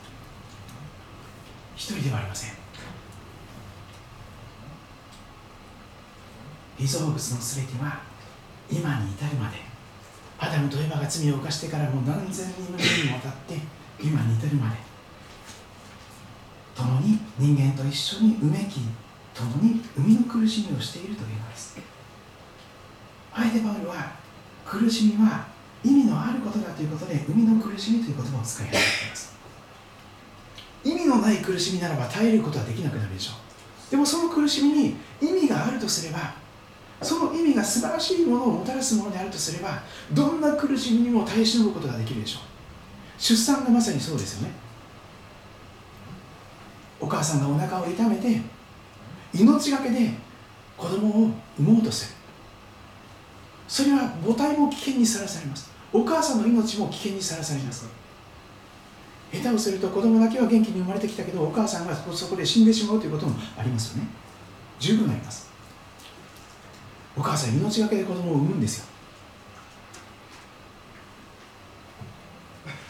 [1.75, 2.58] 一人ではありません。
[6.79, 7.99] 被造物の全ては
[8.71, 9.57] 今に至るまで。
[10.41, 13.55] アダムとエバが罪を犯してからもう何千人の年にわたって
[13.99, 14.77] 今に至るまで。
[16.73, 18.79] 共に人間と一緒にうめき
[19.33, 21.77] 共に生みの苦しみをしているというのです。
[23.33, 24.13] アイデバウルは
[24.65, 25.47] 苦しみは
[25.83, 29.33] 意味のあることだということで生みの苦しみという言葉を使い始めています。
[30.85, 33.91] 意味のない苦しみならば耐えることはできなくなるでしょう。
[33.91, 36.33] でもその苦しみに意味があるとすれば
[37.01, 39.81] その意味が素晴らしいものをもたらすものであるとすれば
[40.11, 42.41] どんな苦しみにも耐え忍ぶことができるでしょう。
[43.17, 44.53] 出産がまさにそうですよね。
[46.99, 48.41] お母さんがお腹を痛めて
[49.33, 50.11] 命がけで
[50.77, 52.15] 子供を産もうとする。
[53.67, 55.69] それは母体も危険にさらされます。
[55.93, 57.87] お母さんの命も危険にさらされます。
[59.31, 64.09] 下手をすると子供だけは元気に生まれてきたけどお母さんがそこで死んでしまうということもありますよね。
[64.79, 65.48] 十分あります。
[67.19, 68.85] お母さん命がけで子供を産むんですよ。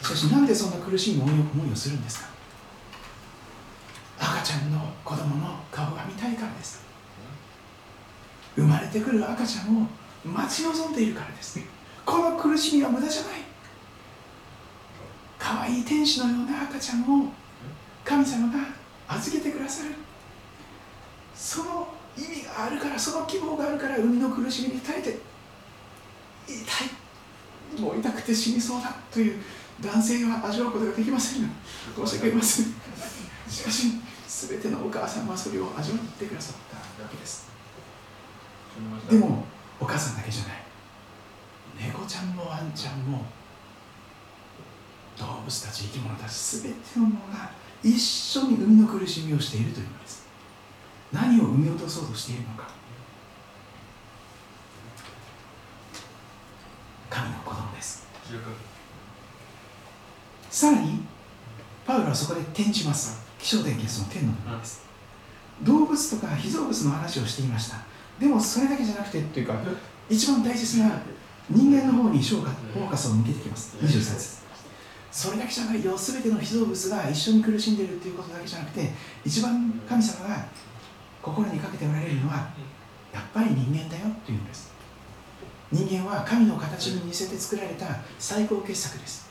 [0.02, 1.28] しかしなんでそんな苦しい思
[1.66, 2.28] いをするんですか？
[4.20, 6.80] 赤ちゃんの子供の顔が見たいからです。
[8.54, 9.88] 生まれてくる赤ちゃんを
[10.24, 11.58] 待ち望んでいるからです。
[12.06, 13.40] この苦しみは無駄じゃない。
[15.40, 17.32] 可愛い天使のような赤ちゃんを
[18.04, 18.58] 神様が
[19.08, 19.94] 預けてくださる。
[21.34, 25.18] その意味があるからその希望があるから海の苦しみに耐えて
[26.46, 27.80] 痛い。
[27.80, 29.40] もう痛くて死にそうだという
[29.80, 31.48] 男性は味わうことができませんが
[32.04, 32.66] 申し訳ありません。
[33.48, 33.86] しかし
[34.48, 37.48] 全てのお母さんはそれを味わってくださったわけです。
[39.08, 39.44] でも
[39.78, 40.62] お母さんだけじゃない。
[41.78, 43.24] 猫ちゃんもワンちゃんも
[45.16, 47.50] 動物たち生き物たち全てのものが
[47.82, 50.19] 一緒に海の苦しみをしているというのです。
[51.12, 52.68] 何を生み落とそうとしているのか。
[57.08, 58.06] 神の子供です。
[60.50, 61.02] さらに
[61.86, 64.84] パウロはそこで転じます気象点結の天の部分です。
[65.62, 67.78] 動物とか被造物の話をしていました。
[68.18, 69.54] でもそれだけじゃなくてというか
[70.08, 71.02] 一番大切な
[71.48, 73.76] 人間の方にフォーカスを向けてきます。
[73.78, 74.40] 23節。
[75.10, 75.84] それだけじゃない。
[75.84, 78.92] よ全ての被造物が一緒に苦しんでいるということだけじゃなくて
[79.24, 80.44] 一番神様が
[81.22, 82.50] 心にかけておられるのは
[83.12, 84.72] やっぱり人間だよというんです。
[85.72, 87.86] 人間は神の形に似せて作られた
[88.18, 89.30] 最高傑作です。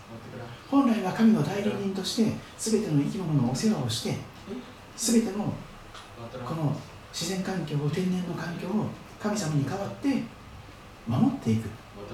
[0.70, 4.18] 本来は神の代理人として全ての生き物のお世話をして
[4.96, 5.54] 全ての
[6.46, 6.76] この
[7.12, 8.88] 自然環境天然の環境を
[9.20, 10.24] 神様に代わって
[11.08, 11.70] 守っていく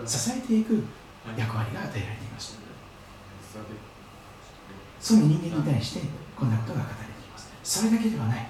[0.06, 0.84] 支えていく
[1.38, 2.60] 役割が与えられていました
[5.00, 7.52] その人間に対してこんなことが語られています。
[7.64, 8.48] それだけではない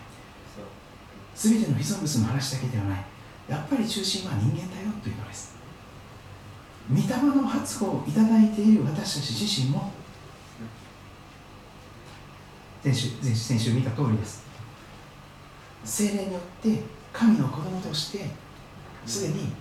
[1.36, 3.06] 全ての被造物の話だけではない。
[3.50, 5.56] やっぱり中心は人間だよというのです。
[6.90, 9.92] 御霊の発語をいただいている私たち自身も
[12.84, 14.46] 先週先週見た通りです。
[15.84, 16.82] 精霊によって
[17.12, 18.26] 神の子供として
[19.06, 19.54] すでに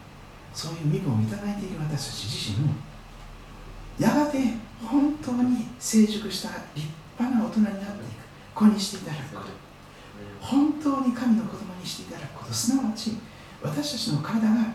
[0.52, 2.74] そういう身分をいただいている私たち自身も
[3.98, 4.38] やがて
[4.84, 8.24] 本当に成熟した立派な大人になっていく。
[8.54, 9.63] 子にしていただくこと。
[10.44, 13.16] 本当に神の子供にしていただくことすなわち
[13.62, 14.74] 私たちの体が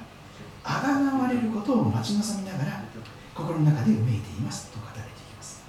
[0.64, 2.84] あがなわれることを待ち望みながら
[3.36, 5.64] 心の中でうめいていますと語られていきます。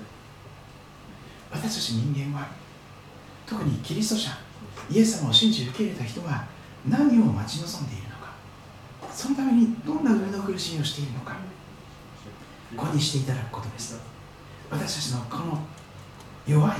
[1.51, 2.49] 私たち人間は
[3.47, 4.31] 特にキリスト者
[4.91, 6.47] イエス様を信じ受け入れた人は
[6.89, 8.33] 何を待ち望んでいるのか
[9.13, 11.37] そのためにどんな上の苦しみをしているのか
[12.75, 14.01] 子にしていただくことです。
[14.71, 15.59] 私たちのこの
[16.47, 16.77] 弱い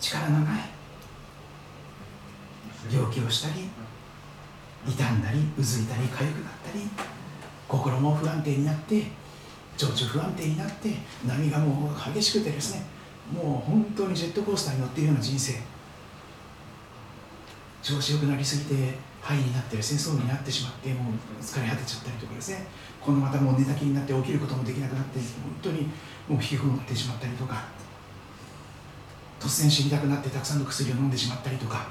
[0.00, 0.77] 力のない
[2.90, 3.68] 病気をしたり
[4.86, 6.84] 傷んだりうずいたり痒くなったり
[7.66, 9.02] 心も不安定になって
[9.76, 10.90] 情緒不安定になって
[11.26, 12.82] 波がもう激しくてですね
[13.32, 15.60] もう本当にジェットコースターに乗っているような人生。
[17.82, 22.66] 調子よくなりすぎて肺になってる戦争になってしまってもう疲れ果てちゃったりとかですね
[23.00, 25.26] このまたもう寝たきりになって起きることもできなくなって本
[25.62, 25.88] 当に
[26.28, 27.64] もう皮膚を持ってしまったりとか
[29.40, 31.88] 突然死にたくなってたくさんの薬を飲んでしまったりとか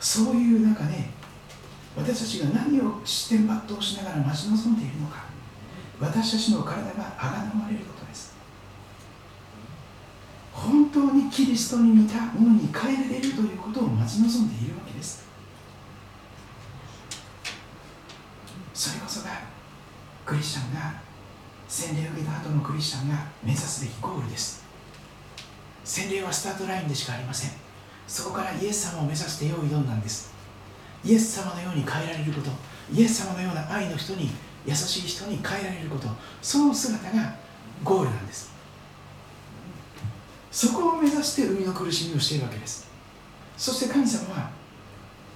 [0.00, 1.10] そういう中で
[1.96, 5.24] 私たちが何を視点抜刀しながら待ち望んでいるのか
[6.00, 8.36] 私たちの体があがなわれることです。
[10.52, 15.26] 本当にキリストに似たものに変えられるということを待ち望んでいるわけです。
[18.74, 19.30] それこそが
[20.24, 21.00] クリスチャンが
[21.68, 24.64] 洗礼を受けた後のクリスチャンが目指すべきゴールです。
[25.84, 27.67] 洗礼はスタートラインでしかありません。
[28.08, 30.32] そこからイエス様を目指して世を挑んだんです。
[31.04, 32.50] イエス様のように変えられること
[32.92, 34.30] イエス様のような愛の人に
[34.66, 36.08] 優しい人に変えられること
[36.42, 37.34] その姿が
[37.84, 38.50] ゴールなんです。
[40.50, 42.88] そこを目指して生みの苦しみをしているわけです。
[43.56, 44.50] そして神様は、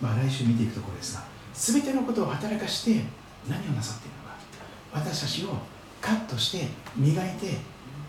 [0.01, 3.05] まあ、来週見ていくところですが全てのことを働かして
[3.49, 5.11] 何をなさっているのか。
[5.11, 5.57] 私たちを
[6.01, 7.59] カットして磨いて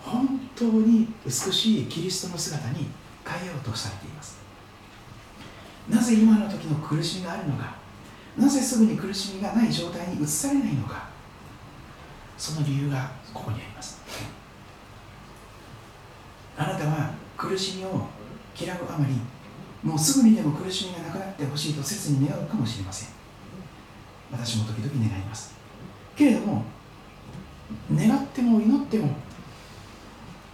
[0.02, 2.88] 本当に美しいキリストの姿に
[3.26, 4.43] 変えようとされています。
[5.90, 7.76] なぜ今の時の苦しみがあるのか？
[8.38, 11.08] なぜすぐに苦しみがない状態に移されないのか？
[12.38, 14.02] その理由がここにあります。
[16.58, 18.08] あなたは苦しみを
[18.60, 19.14] 嫌うあまり
[19.82, 23.10] もうすぐにでも苦しみがなくなってほしいと切に願うかもしれません。
[24.32, 25.54] 私も時々願います。
[26.16, 26.64] けれども
[27.92, 29.10] 願っても祈っても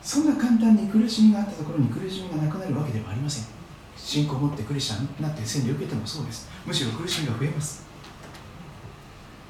[0.02, 3.59] そんな簡単に苦しみがあったところに苦しみがなくなるわけではありません。
[4.04, 6.50] 信仰を持ってクリスチャンになって洗礼を受けてもそうです。
[6.66, 7.86] むしろ苦しみが増えます。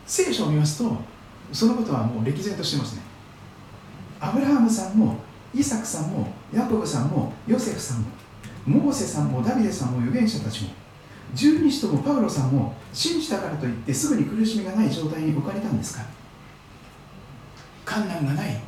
[0.06, 0.98] 聖書を見ますと
[1.54, 3.02] そのことはもう歴然としてますね。
[4.20, 5.18] アブラハムさんも
[5.54, 8.10] イサクさんもヤコブさんもヨセフさんも
[8.66, 10.70] モーセさんもダビデさんも預言者たちも
[11.34, 16.04] 十二使徒もパウロさんも信じたからといってすぐに苦しみがない状態に置かれたんですか。
[17.86, 18.60] 困難がない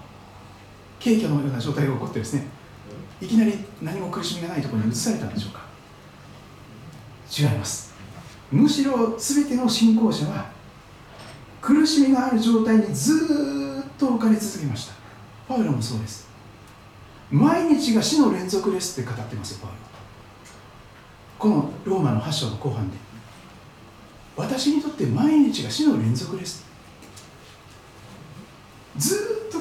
[1.03, 2.47] 軽挙のような状態が起こってですね
[3.19, 5.61] いきなり何も苦しみがないところに移されたんでしょうか。
[7.38, 7.93] 違います。
[8.51, 10.51] むしろ全ての信仰者は
[11.61, 14.93] 苦しみがある状態にずっと置かれ続けました。
[15.47, 16.27] パウロもそうです。
[17.29, 19.77] 毎日が死の連続ですって語ってますよパウロ。
[21.39, 22.97] このローマの8章の後半で。
[24.36, 26.65] 私にとって毎日が死の連続です。
[28.97, 29.59] ずっと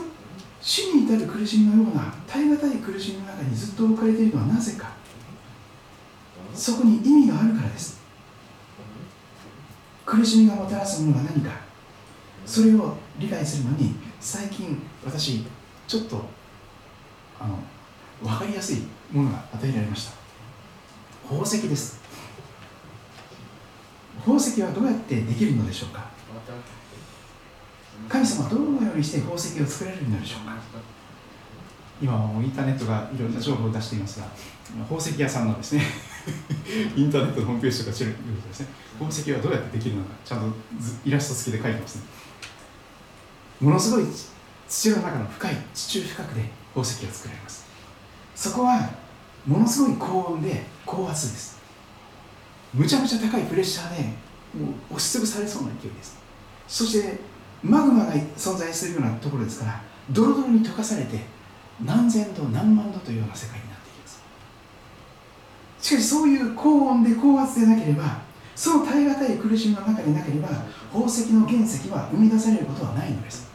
[0.61, 5.00] 死に至る苦しみのような耐え難い苦しみの中にずっと置かれているのはなぜか。
[6.55, 8.01] そこに意味があるからです。
[10.05, 11.51] 苦しみがもたらすものが何か。
[12.47, 15.45] それを理解するのに最近私
[15.87, 16.25] ちょっと
[17.39, 17.59] あの
[18.23, 18.83] 分かりやすい
[19.13, 20.13] ものが与えられました。
[21.29, 22.01] 宝石です。
[24.19, 26.11] 宝石はどうやってできるのでしょうか。
[28.09, 30.57] 神様はどのようにして宝石を作られるのでしょうか。
[32.03, 34.27] 今はもうインターネットがいろんな情報を出していますが
[34.85, 35.83] 宝石屋さんのですね
[36.97, 38.19] インターネットのホームページとか知ると
[38.49, 38.67] ですね。
[38.99, 40.57] 宝石はどうやってできるのかちゃんと
[41.05, 42.03] イラスト付きで書いてますね。
[43.61, 44.05] ものすごい
[44.69, 46.43] 土の中の深い地中深くで
[46.75, 47.67] 宝石が作られます。
[48.35, 48.91] そこは
[49.47, 51.59] ものすごい高温で高圧です。
[52.73, 54.03] むちゃむちゃ高いプレッシャーで
[54.55, 56.19] もう押しつぶされそうな勢いです。
[56.69, 57.19] そして
[57.63, 61.19] マグマが存在するようなところですからドロドロに溶かされて
[61.85, 63.70] 何千度何万度というような世界に
[65.81, 68.21] しかしそういう高温で高圧でなければ
[68.55, 70.49] その耐え難い苦しみの中でなければ
[70.93, 73.49] 宝石の原石は生み出されることはないのです。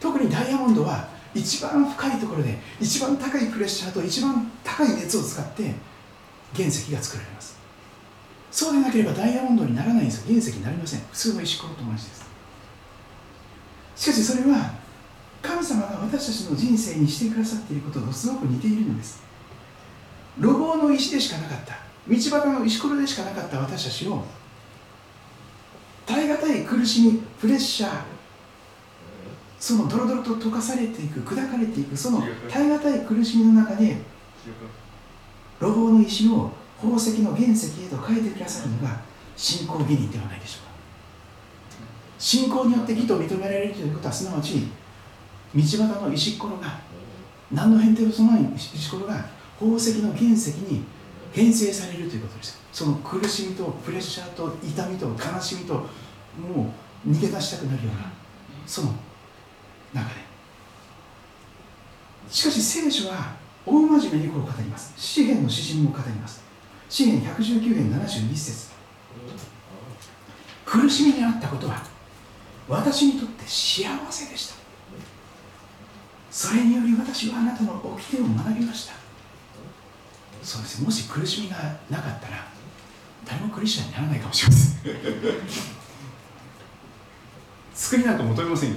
[0.00, 5.74] 特にダイヤモンドは一番深いところで一番高いプレッシャーと一番高い熱を使って
[6.54, 7.58] 原石が作られます。
[8.50, 10.18] そうでなければダイヤモンドにならないんです。
[10.18, 11.00] よ原石になりません。
[11.10, 12.24] 普通の石ころと同じです。
[13.96, 14.74] しかしそれは
[15.42, 19.22] 神様が私たちの人生にしてくださっていることとすごく似ているのです。
[20.38, 21.74] 路傍の石でしかなかった。
[22.08, 23.58] 道端の石ころでしかなかった。
[23.58, 24.24] 私たちを
[26.06, 28.14] 耐え難い苦しみプレッシャー。
[29.58, 33.96] そのドロドロと溶かされていく砕かれていくその耐え難い苦しみの中で
[35.58, 39.00] 路傍の石を宝石の原石へと変えてくださるのが
[39.34, 40.74] 信仰義人ではないでしょうか。
[42.18, 44.68] 信仰によって義と認められるということはすなわち
[45.54, 46.78] 道端の石ころが
[47.50, 49.24] 何の変哲もない石ころが
[49.58, 50.84] 宝石の原石に
[51.32, 56.72] 編成されるということですその苦しみとプレッシャーと痛みと悲しみとも
[57.06, 58.12] う逃げ出したくなるような
[58.66, 58.94] その
[59.92, 60.24] 中で
[62.30, 63.36] しかし聖書は
[63.66, 64.92] 大真面目にこう語ります。
[64.96, 66.42] 詩篇の詩人も語ります。
[66.88, 68.68] 詩篇119編71節。
[70.64, 71.82] 苦しみにあったことは
[72.68, 74.54] 私にとって幸せでした。
[76.30, 79.03] それにより私はあなたの掟を学びました。
[80.44, 80.82] そうです。
[80.82, 81.56] もし苦しみが
[81.90, 82.46] なかったら
[83.26, 84.94] 誰もクリスチャンにならないかもしれません。
[87.74, 88.76] 救いなんか求めませんよ。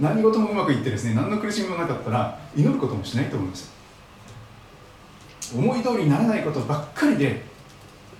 [0.00, 3.70] 何事もうまくいってですね何の苦しみもなかったら祈ることもしないと思います。
[5.54, 7.44] 思い通りにならないことばっかりで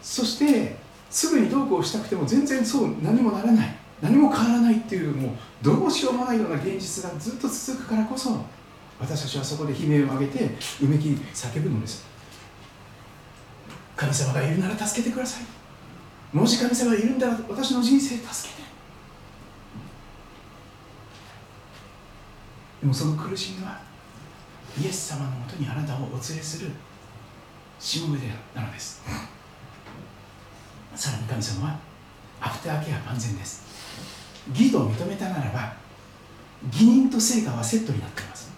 [0.03, 0.77] そして
[1.11, 3.77] すぐにどうこうしたくても全然そう何もならない。
[4.03, 5.31] 何も変わらないっていうもう
[5.63, 8.45] どうしようもないような現実がずっと続くからこそ
[9.01, 10.51] 私たちはそこで悲鳴を上げて
[10.83, 12.14] うめき叫ぶのです。
[13.97, 15.45] 神様がいるなら助けてください。
[16.37, 18.65] もし神様がいるんだら私の人生助けて。
[22.81, 23.81] でもその苦しみは
[24.79, 26.71] イエス様のもとにあなたをお連れする
[27.79, 29.03] しもべでなのです。
[30.97, 31.79] さらに神様は
[32.41, 33.65] アフターケア万全です。
[34.51, 35.73] 義と認めたならば
[36.67, 38.53] 義人と成果はセットになっています。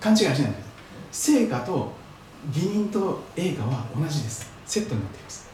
[0.00, 0.54] 勘違いしないでください。
[1.12, 2.01] 成果と
[2.48, 4.50] 義人と栄華は同じです。
[4.66, 5.48] セットになっています。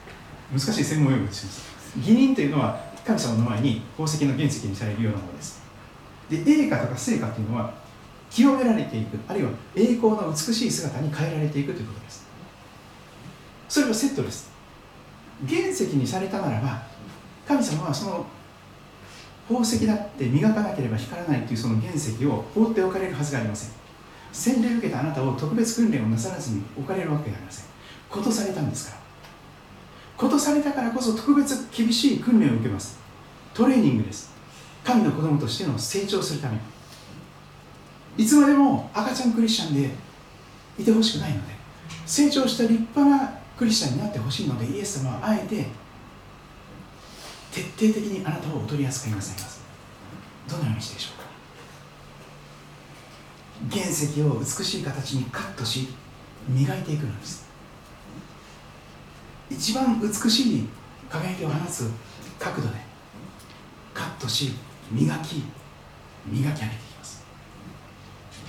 [0.50, 5.62] 難しい専門用語です義人というのは神様の前に宝石の原石にされるようなものです。
[6.30, 7.72] で栄華とか成果というのは
[8.30, 12.26] 清められていくあるいは栄光の美しい姿に変えられていくということです。
[13.68, 14.50] それはセットです。
[15.46, 16.82] 原石にされたならば
[17.46, 18.26] 神様はその
[19.46, 23.77] 宝石だって磨かなければ光らないというその原石を放っておかれるはずがありません。
[24.38, 27.64] 洗礼を受けたあなたを特別訓練をなさらずに置かれるわけがありません。
[28.08, 29.00] ことされたんですから。
[30.16, 32.98] ことされたからこそ特別厳しい訓練を受けます。
[33.52, 34.30] トレーニングです。
[34.84, 36.60] 神の子供としての成長するために。
[38.16, 39.90] いつまでも赤ちゃんクリスチャンで
[40.78, 41.54] いてほしくないので
[42.06, 45.66] 成長した立派なクリスチャンになってほしいのでイエス様はあえて
[47.52, 49.60] 徹底的にあなたをお取り扱いなさいます。
[50.48, 51.17] どのようにしてでしょう？
[53.70, 55.88] 原石を美しい形にカットし
[56.48, 57.48] 磨いていくのです。
[59.50, 60.68] 一番美しい
[61.08, 61.90] 輝きを放つ
[62.38, 62.74] 角度で
[63.94, 64.52] カットし
[64.90, 65.42] 磨き
[66.26, 67.24] 磨き上げていきます。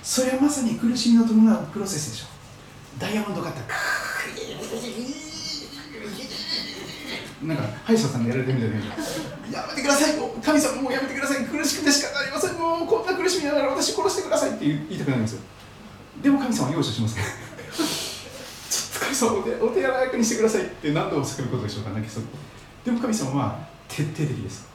[0.04, 2.26] それはまさに苦しみの伴うプロセスでしょ
[2.98, 3.00] う。
[3.00, 5.29] ダイヤモンドカッター
[7.44, 8.86] なんか歯医者さんでやられてるみたいな
[9.50, 10.82] やめてくださいもう神様。
[10.82, 11.46] もうやめてください。
[11.46, 15.42] 苦しくてしかなりませんもうこんな苦しみながら私殺してくださいって言いたくなるんですよ。
[16.22, 17.24] でも神様は容赦しますね。
[18.70, 22.06] ちょっと神様お手お手柔らかにしてくださいって何度も叫ぶことでしょうかね
[22.86, 24.68] でも神様は徹底的です。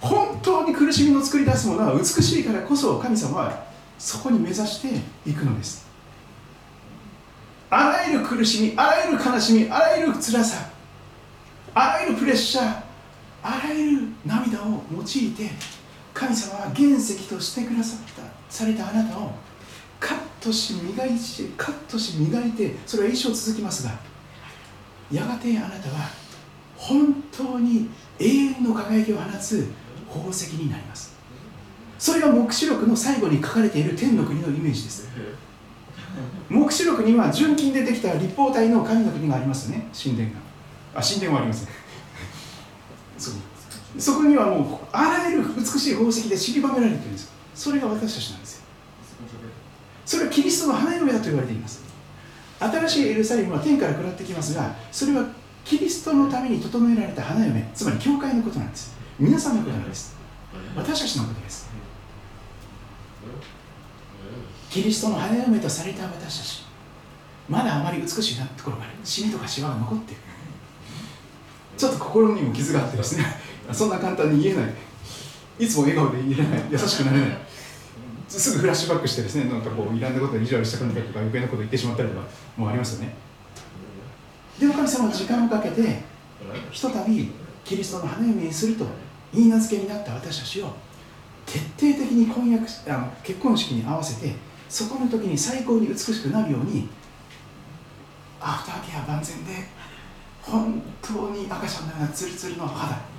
[0.00, 3.64] 本当に苦しみの作り出すものは美しいからこそ神様は
[3.98, 4.88] そこに目指して
[5.30, 5.86] いくのです。
[7.70, 10.73] あらゆる苦しみあらゆる悲しみあらゆる辛さ
[11.74, 12.82] あらゆるプレッシャー
[13.42, 15.50] あらゆる涙を用いて
[16.12, 19.32] 神様は原石としてくださったされたあなたを
[19.98, 21.14] カットし磨いて
[21.56, 23.92] カットし磨いてそれは一生続きますが
[25.10, 26.24] やがてあなたは
[26.76, 27.88] 本当に
[28.18, 29.68] 永遠の輝きを放つ
[30.08, 31.14] 宝石になります。
[31.98, 35.08] それが黙示録の最後に書かれている天の国のイメージです。
[36.48, 39.88] 黙示録には純金でできた立方体の神の国がありますね。
[39.92, 40.36] 神殿が。
[40.94, 41.64] あ神殿はあります。
[41.66, 41.72] ね
[43.18, 43.30] そ
[43.98, 47.32] そこにはもうあらゆる美しい宝石で散りばめられているんです。
[47.54, 48.64] それが私たちなんですよ。
[50.04, 51.84] それはキリストの花嫁だと言われています。
[52.58, 55.26] 新しいエルサレムは天から下ってきますがそれは
[55.64, 58.96] キリストのために整えられた花嫁つまり教会のことなんです。
[59.18, 60.16] 皆さんのことなんです。
[60.76, 61.68] 私たちのことです。
[64.70, 66.64] キリストの花嫁とされた私たち。
[67.48, 68.92] まだあまり美しいなところがある。
[69.04, 70.22] シミとかシワが残っている
[71.76, 73.24] ちょっと心にも傷があってですね。
[73.72, 74.74] そんな簡単に言えない。
[75.58, 76.62] いつも笑顔で言えない。
[76.70, 77.38] 優しくなれない。
[78.28, 82.26] すぐフラッシュバックしてですねなんかこういらんなことで意地悪したくなったとか余計なこと言ってしまったりとか
[82.56, 83.14] もうありますよね。
[84.58, 86.02] でも神様は時間をかけて
[86.70, 87.30] ひとたび
[87.64, 88.86] キリストの花嫁にすると
[89.32, 90.72] 言い名付けになった私たちを
[91.46, 94.34] 徹底的に婚約あの結婚式に合わせて
[94.68, 96.88] そこの時に最高に美しくなるように
[98.40, 99.52] アフターケア万全で
[100.46, 103.14] 本当に赤ちゃんのようなツルツルの肌。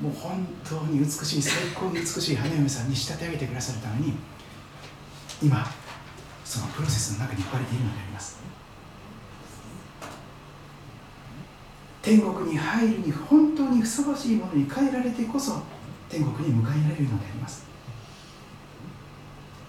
[0.00, 4.14] もう本当に美しい最高に美しい花嫁さんに仕立て上げてくださるために
[5.42, 5.66] 今
[6.42, 8.40] そのプロセスの中に置かれているのであります。
[12.02, 15.60] 天国に入るに本当にふさわしいものに変えられてこそ
[16.08, 17.64] 天国に迎えられるのであります。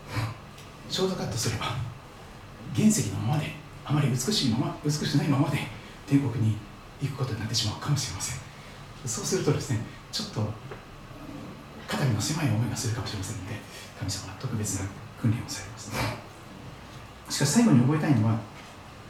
[0.90, 1.76] ショートカットすれば
[2.74, 5.81] 原石のままであまり美しいまま美しくないままで
[6.12, 6.58] 天国に
[7.02, 8.40] 行くことになってしまうかもしれません。
[9.06, 9.80] そうするとですね
[10.12, 10.42] ちょっと
[11.88, 13.56] 肩身の狭い思いがするかもしれませんので
[13.98, 14.90] 神様は特別な
[15.22, 15.98] 訓練をされますね。
[17.30, 18.38] しかし最後に覚えたいのは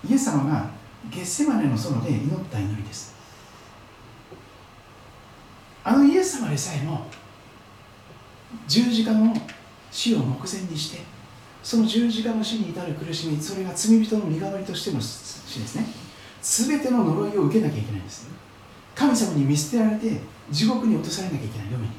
[0.08, 0.70] イエス様が
[1.10, 3.16] ゲッセマネの園で祈った祈りです。
[5.84, 7.08] あのイエス様でさえも
[8.68, 9.36] 十字架の
[9.90, 11.00] 死を目前にして
[11.64, 16.01] その十字架の死に至る苦しみそれが罪人の身代わりとしての死ですね。
[16.42, 18.28] 全ての呪いを受けなきゃいけないんです
[18.96, 20.20] 神様に見捨てられて
[20.50, 21.90] 地獄に落とされなきゃいけない嫁に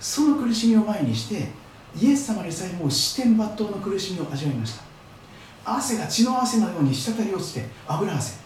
[0.00, 1.48] その苦しみを前にして
[2.00, 4.84] イエス様でさえも死天抜刀の苦しみを味わいました。
[5.64, 8.38] 汗が血の汗のように滴り落ちて油汗。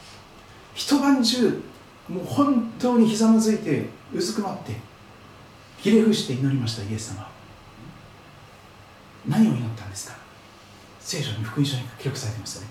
[0.75, 1.63] 一晩中
[2.09, 4.75] もう本当にひざまずいてうずくまって
[5.79, 7.29] ひれ伏して祈りましたイエス様
[9.29, 10.17] 何を祈ったんですか？
[11.01, 12.69] 聖書に福音書に記録されてますよね。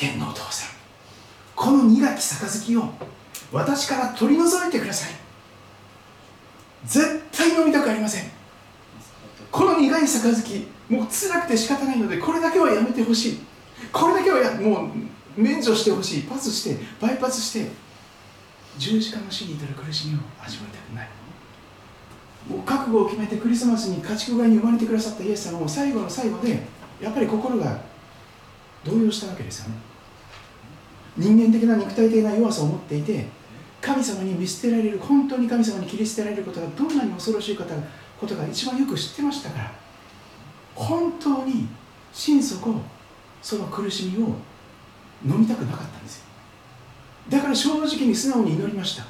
[0.00, 0.70] 天のお父さん。
[1.54, 2.88] この苦き杯を
[3.52, 5.10] 私から取り除いてください。
[6.86, 8.24] 絶対飲みたくありません。
[9.52, 13.38] この苦い杯もう辛くて仕方ないのでこれだけはやめてほしい。
[13.92, 14.90] これだけはやもう
[15.36, 16.22] 免除してほしい。
[16.22, 17.70] パスしてバイパスして
[18.78, 21.08] 十字架の死に至る苦しみを味わいたくない。
[22.48, 26.62] もう覚悟を決めてクリスマスに家畜外に生まれてくださったイエス様も最後の最後で
[27.02, 27.82] やっぱり心が
[28.82, 29.89] 動揺したわけですよね。
[31.20, 33.26] 人間的な肉体的な弱さを持っていて
[33.80, 37.74] 神様に見捨てられる本当に神様に切り捨てられることがどんなに恐ろしいこと
[38.18, 39.72] ことが一番よく知ってましたから
[40.74, 41.68] 本当に
[42.12, 42.74] 心底
[43.42, 44.28] その苦しみを
[45.26, 46.24] 飲みたくなかったんですよ。
[47.28, 49.04] だから正直に素直に祈りました。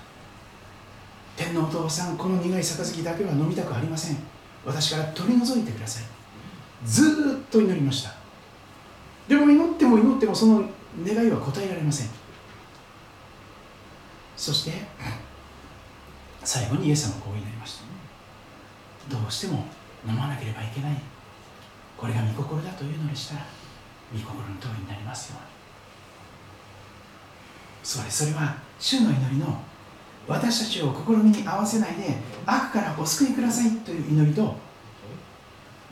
[1.36, 4.16] 天皇お父さんこの苦い杯だけは飲みたくありません。
[4.64, 6.04] 私から取り除いてください。
[6.84, 8.12] ずっと祈りました。
[9.28, 10.64] でも祈っても祈ってもその
[11.04, 12.08] 願いは答えられません。
[14.36, 14.72] そして
[16.42, 17.84] 最後にイエス様はこう言いました。
[19.08, 19.64] どうしても
[20.06, 20.96] 飲まなければいけない。
[21.96, 23.46] これが御心だというのでしたら
[24.12, 25.46] 御心の通りになりますように。
[27.82, 29.60] それそれは主の祈りの
[30.26, 32.16] 私たちを試みに合わせないで
[32.46, 34.54] 悪からお救いくださいという祈りと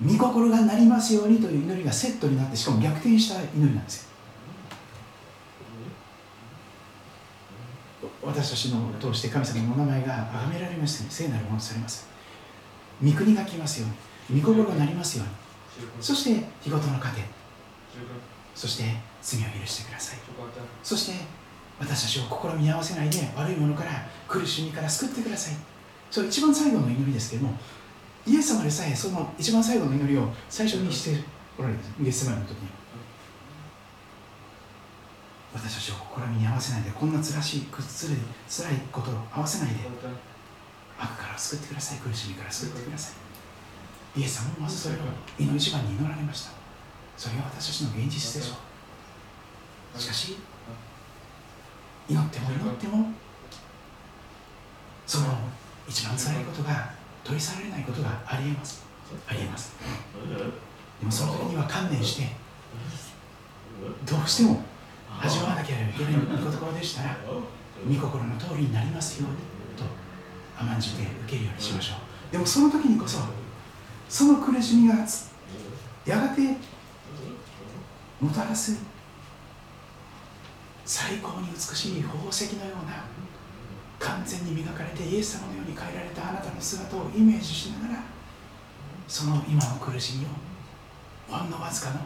[0.05, 4.08] 御心がなりますようにという祈りがセットになってしかも逆転した祈りなんですよ。
[8.29, 12.07] 私たちの通して神様のお名前が崇められまして聖なるものとされます。
[13.03, 13.87] 御国が来ますよ
[14.31, 15.27] うに御心がなりますよう
[15.81, 17.23] にそして日ごとの糧。
[18.55, 18.85] そして
[19.23, 20.19] 罪を許してください。
[20.83, 21.13] そして
[21.81, 23.91] 私たちを試みに合わせないで悪いものから
[24.27, 25.55] 苦しみから救ってください。
[26.11, 27.55] それ一番最後の祈りですけれども
[28.27, 31.25] イエス様でさえその一番最後の祈りを最初にして
[31.59, 31.95] おられるんです。
[32.03, 32.69] ゲスセマの時に
[35.55, 38.17] 私たちを試みに合わせないでこんなつらしいつらい
[38.49, 39.81] 辛いことを合わせないで
[40.99, 43.13] 悪から救ってください苦しみから救ってくださ
[44.17, 44.21] い。
[44.21, 44.99] イエス様もまずそれを
[45.39, 46.53] 祈り一番に祈られました。
[47.17, 48.55] それが私たちの現実でしょ
[49.97, 50.01] う。
[50.01, 50.37] しかし
[52.09, 53.13] 祈っても祈っても
[55.07, 55.39] その
[55.89, 56.91] 一番辛いことが
[57.25, 58.85] 取り去られないことがありえます。
[59.27, 59.73] ありえます。
[61.01, 62.29] でもその時には観念して
[64.05, 64.63] どうしても
[65.21, 67.17] 味わわなければいけない御言葉でしたら
[67.87, 69.37] 御心の通りになりますように
[69.77, 69.85] と
[70.59, 72.33] 甘んじて受けるようにしましょう。
[72.33, 73.19] でもその時にこそ
[74.09, 74.95] その苦しみが
[76.05, 76.57] やがて
[78.21, 78.79] もたらす
[80.85, 83.05] 最高に美しい宝石のような
[83.99, 88.03] 完全に磨かれてイエス様のように変えられたあなたの姿をイメージしながら
[89.07, 90.29] その今の苦しみを
[91.29, 92.01] ほんのわずかの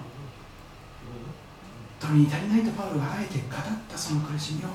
[2.02, 3.48] 富に足りないとパウロがあえて語っ
[3.88, 4.68] たその苦しみを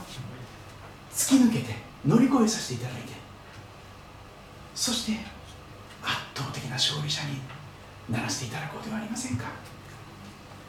[1.14, 1.76] 突き抜けて
[2.06, 3.14] 乗り越えさせていただいて
[4.74, 5.20] そして
[6.02, 7.42] 圧倒的な勝利者に
[8.10, 9.46] ならせていただこうではありませんか。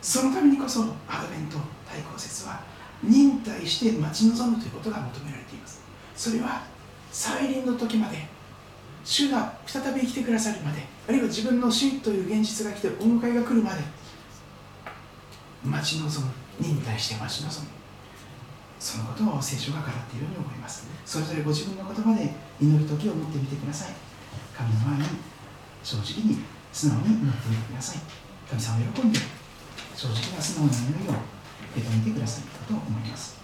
[0.02, 1.58] そのためにこそアドベント
[1.88, 2.60] 対抗説は
[3.02, 5.82] 忍耐して待ち望むということが求められています。
[6.16, 6.62] それは
[7.12, 8.26] 再臨の時まで
[9.04, 13.80] 主が再び生きてくださるまであるいは自分の死という現実が来てお迎えが来るまで
[15.64, 17.78] 待ち望む忍耐して待ち望む
[18.78, 20.86] そのことを聖書が語っているように思います。
[21.04, 22.30] それぞれご自分の言葉で
[22.60, 23.92] 祈る時を持ってみてください。
[24.54, 25.04] 神の前に
[25.82, 26.38] 正直に
[26.72, 28.02] 素直に祈ってみてください。
[28.48, 29.18] 神様を喜んで
[29.96, 32.44] 正直な素直な祈りを受け止めてください。
[32.66, 33.37] と思います。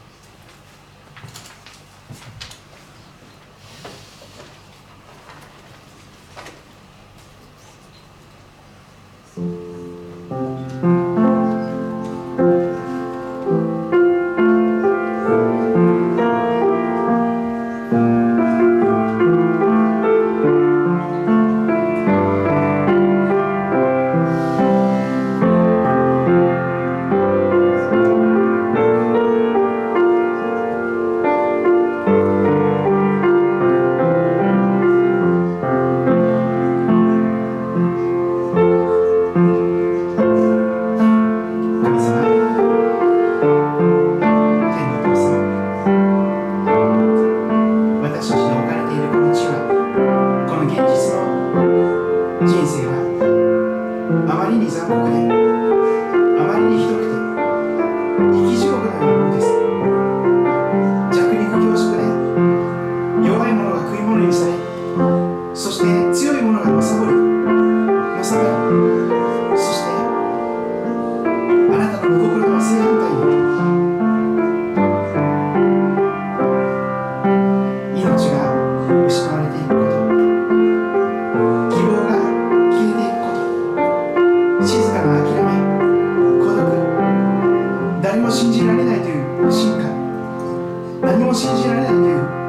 [88.15, 92.44] 何も信じられないという不信感何も信じられないという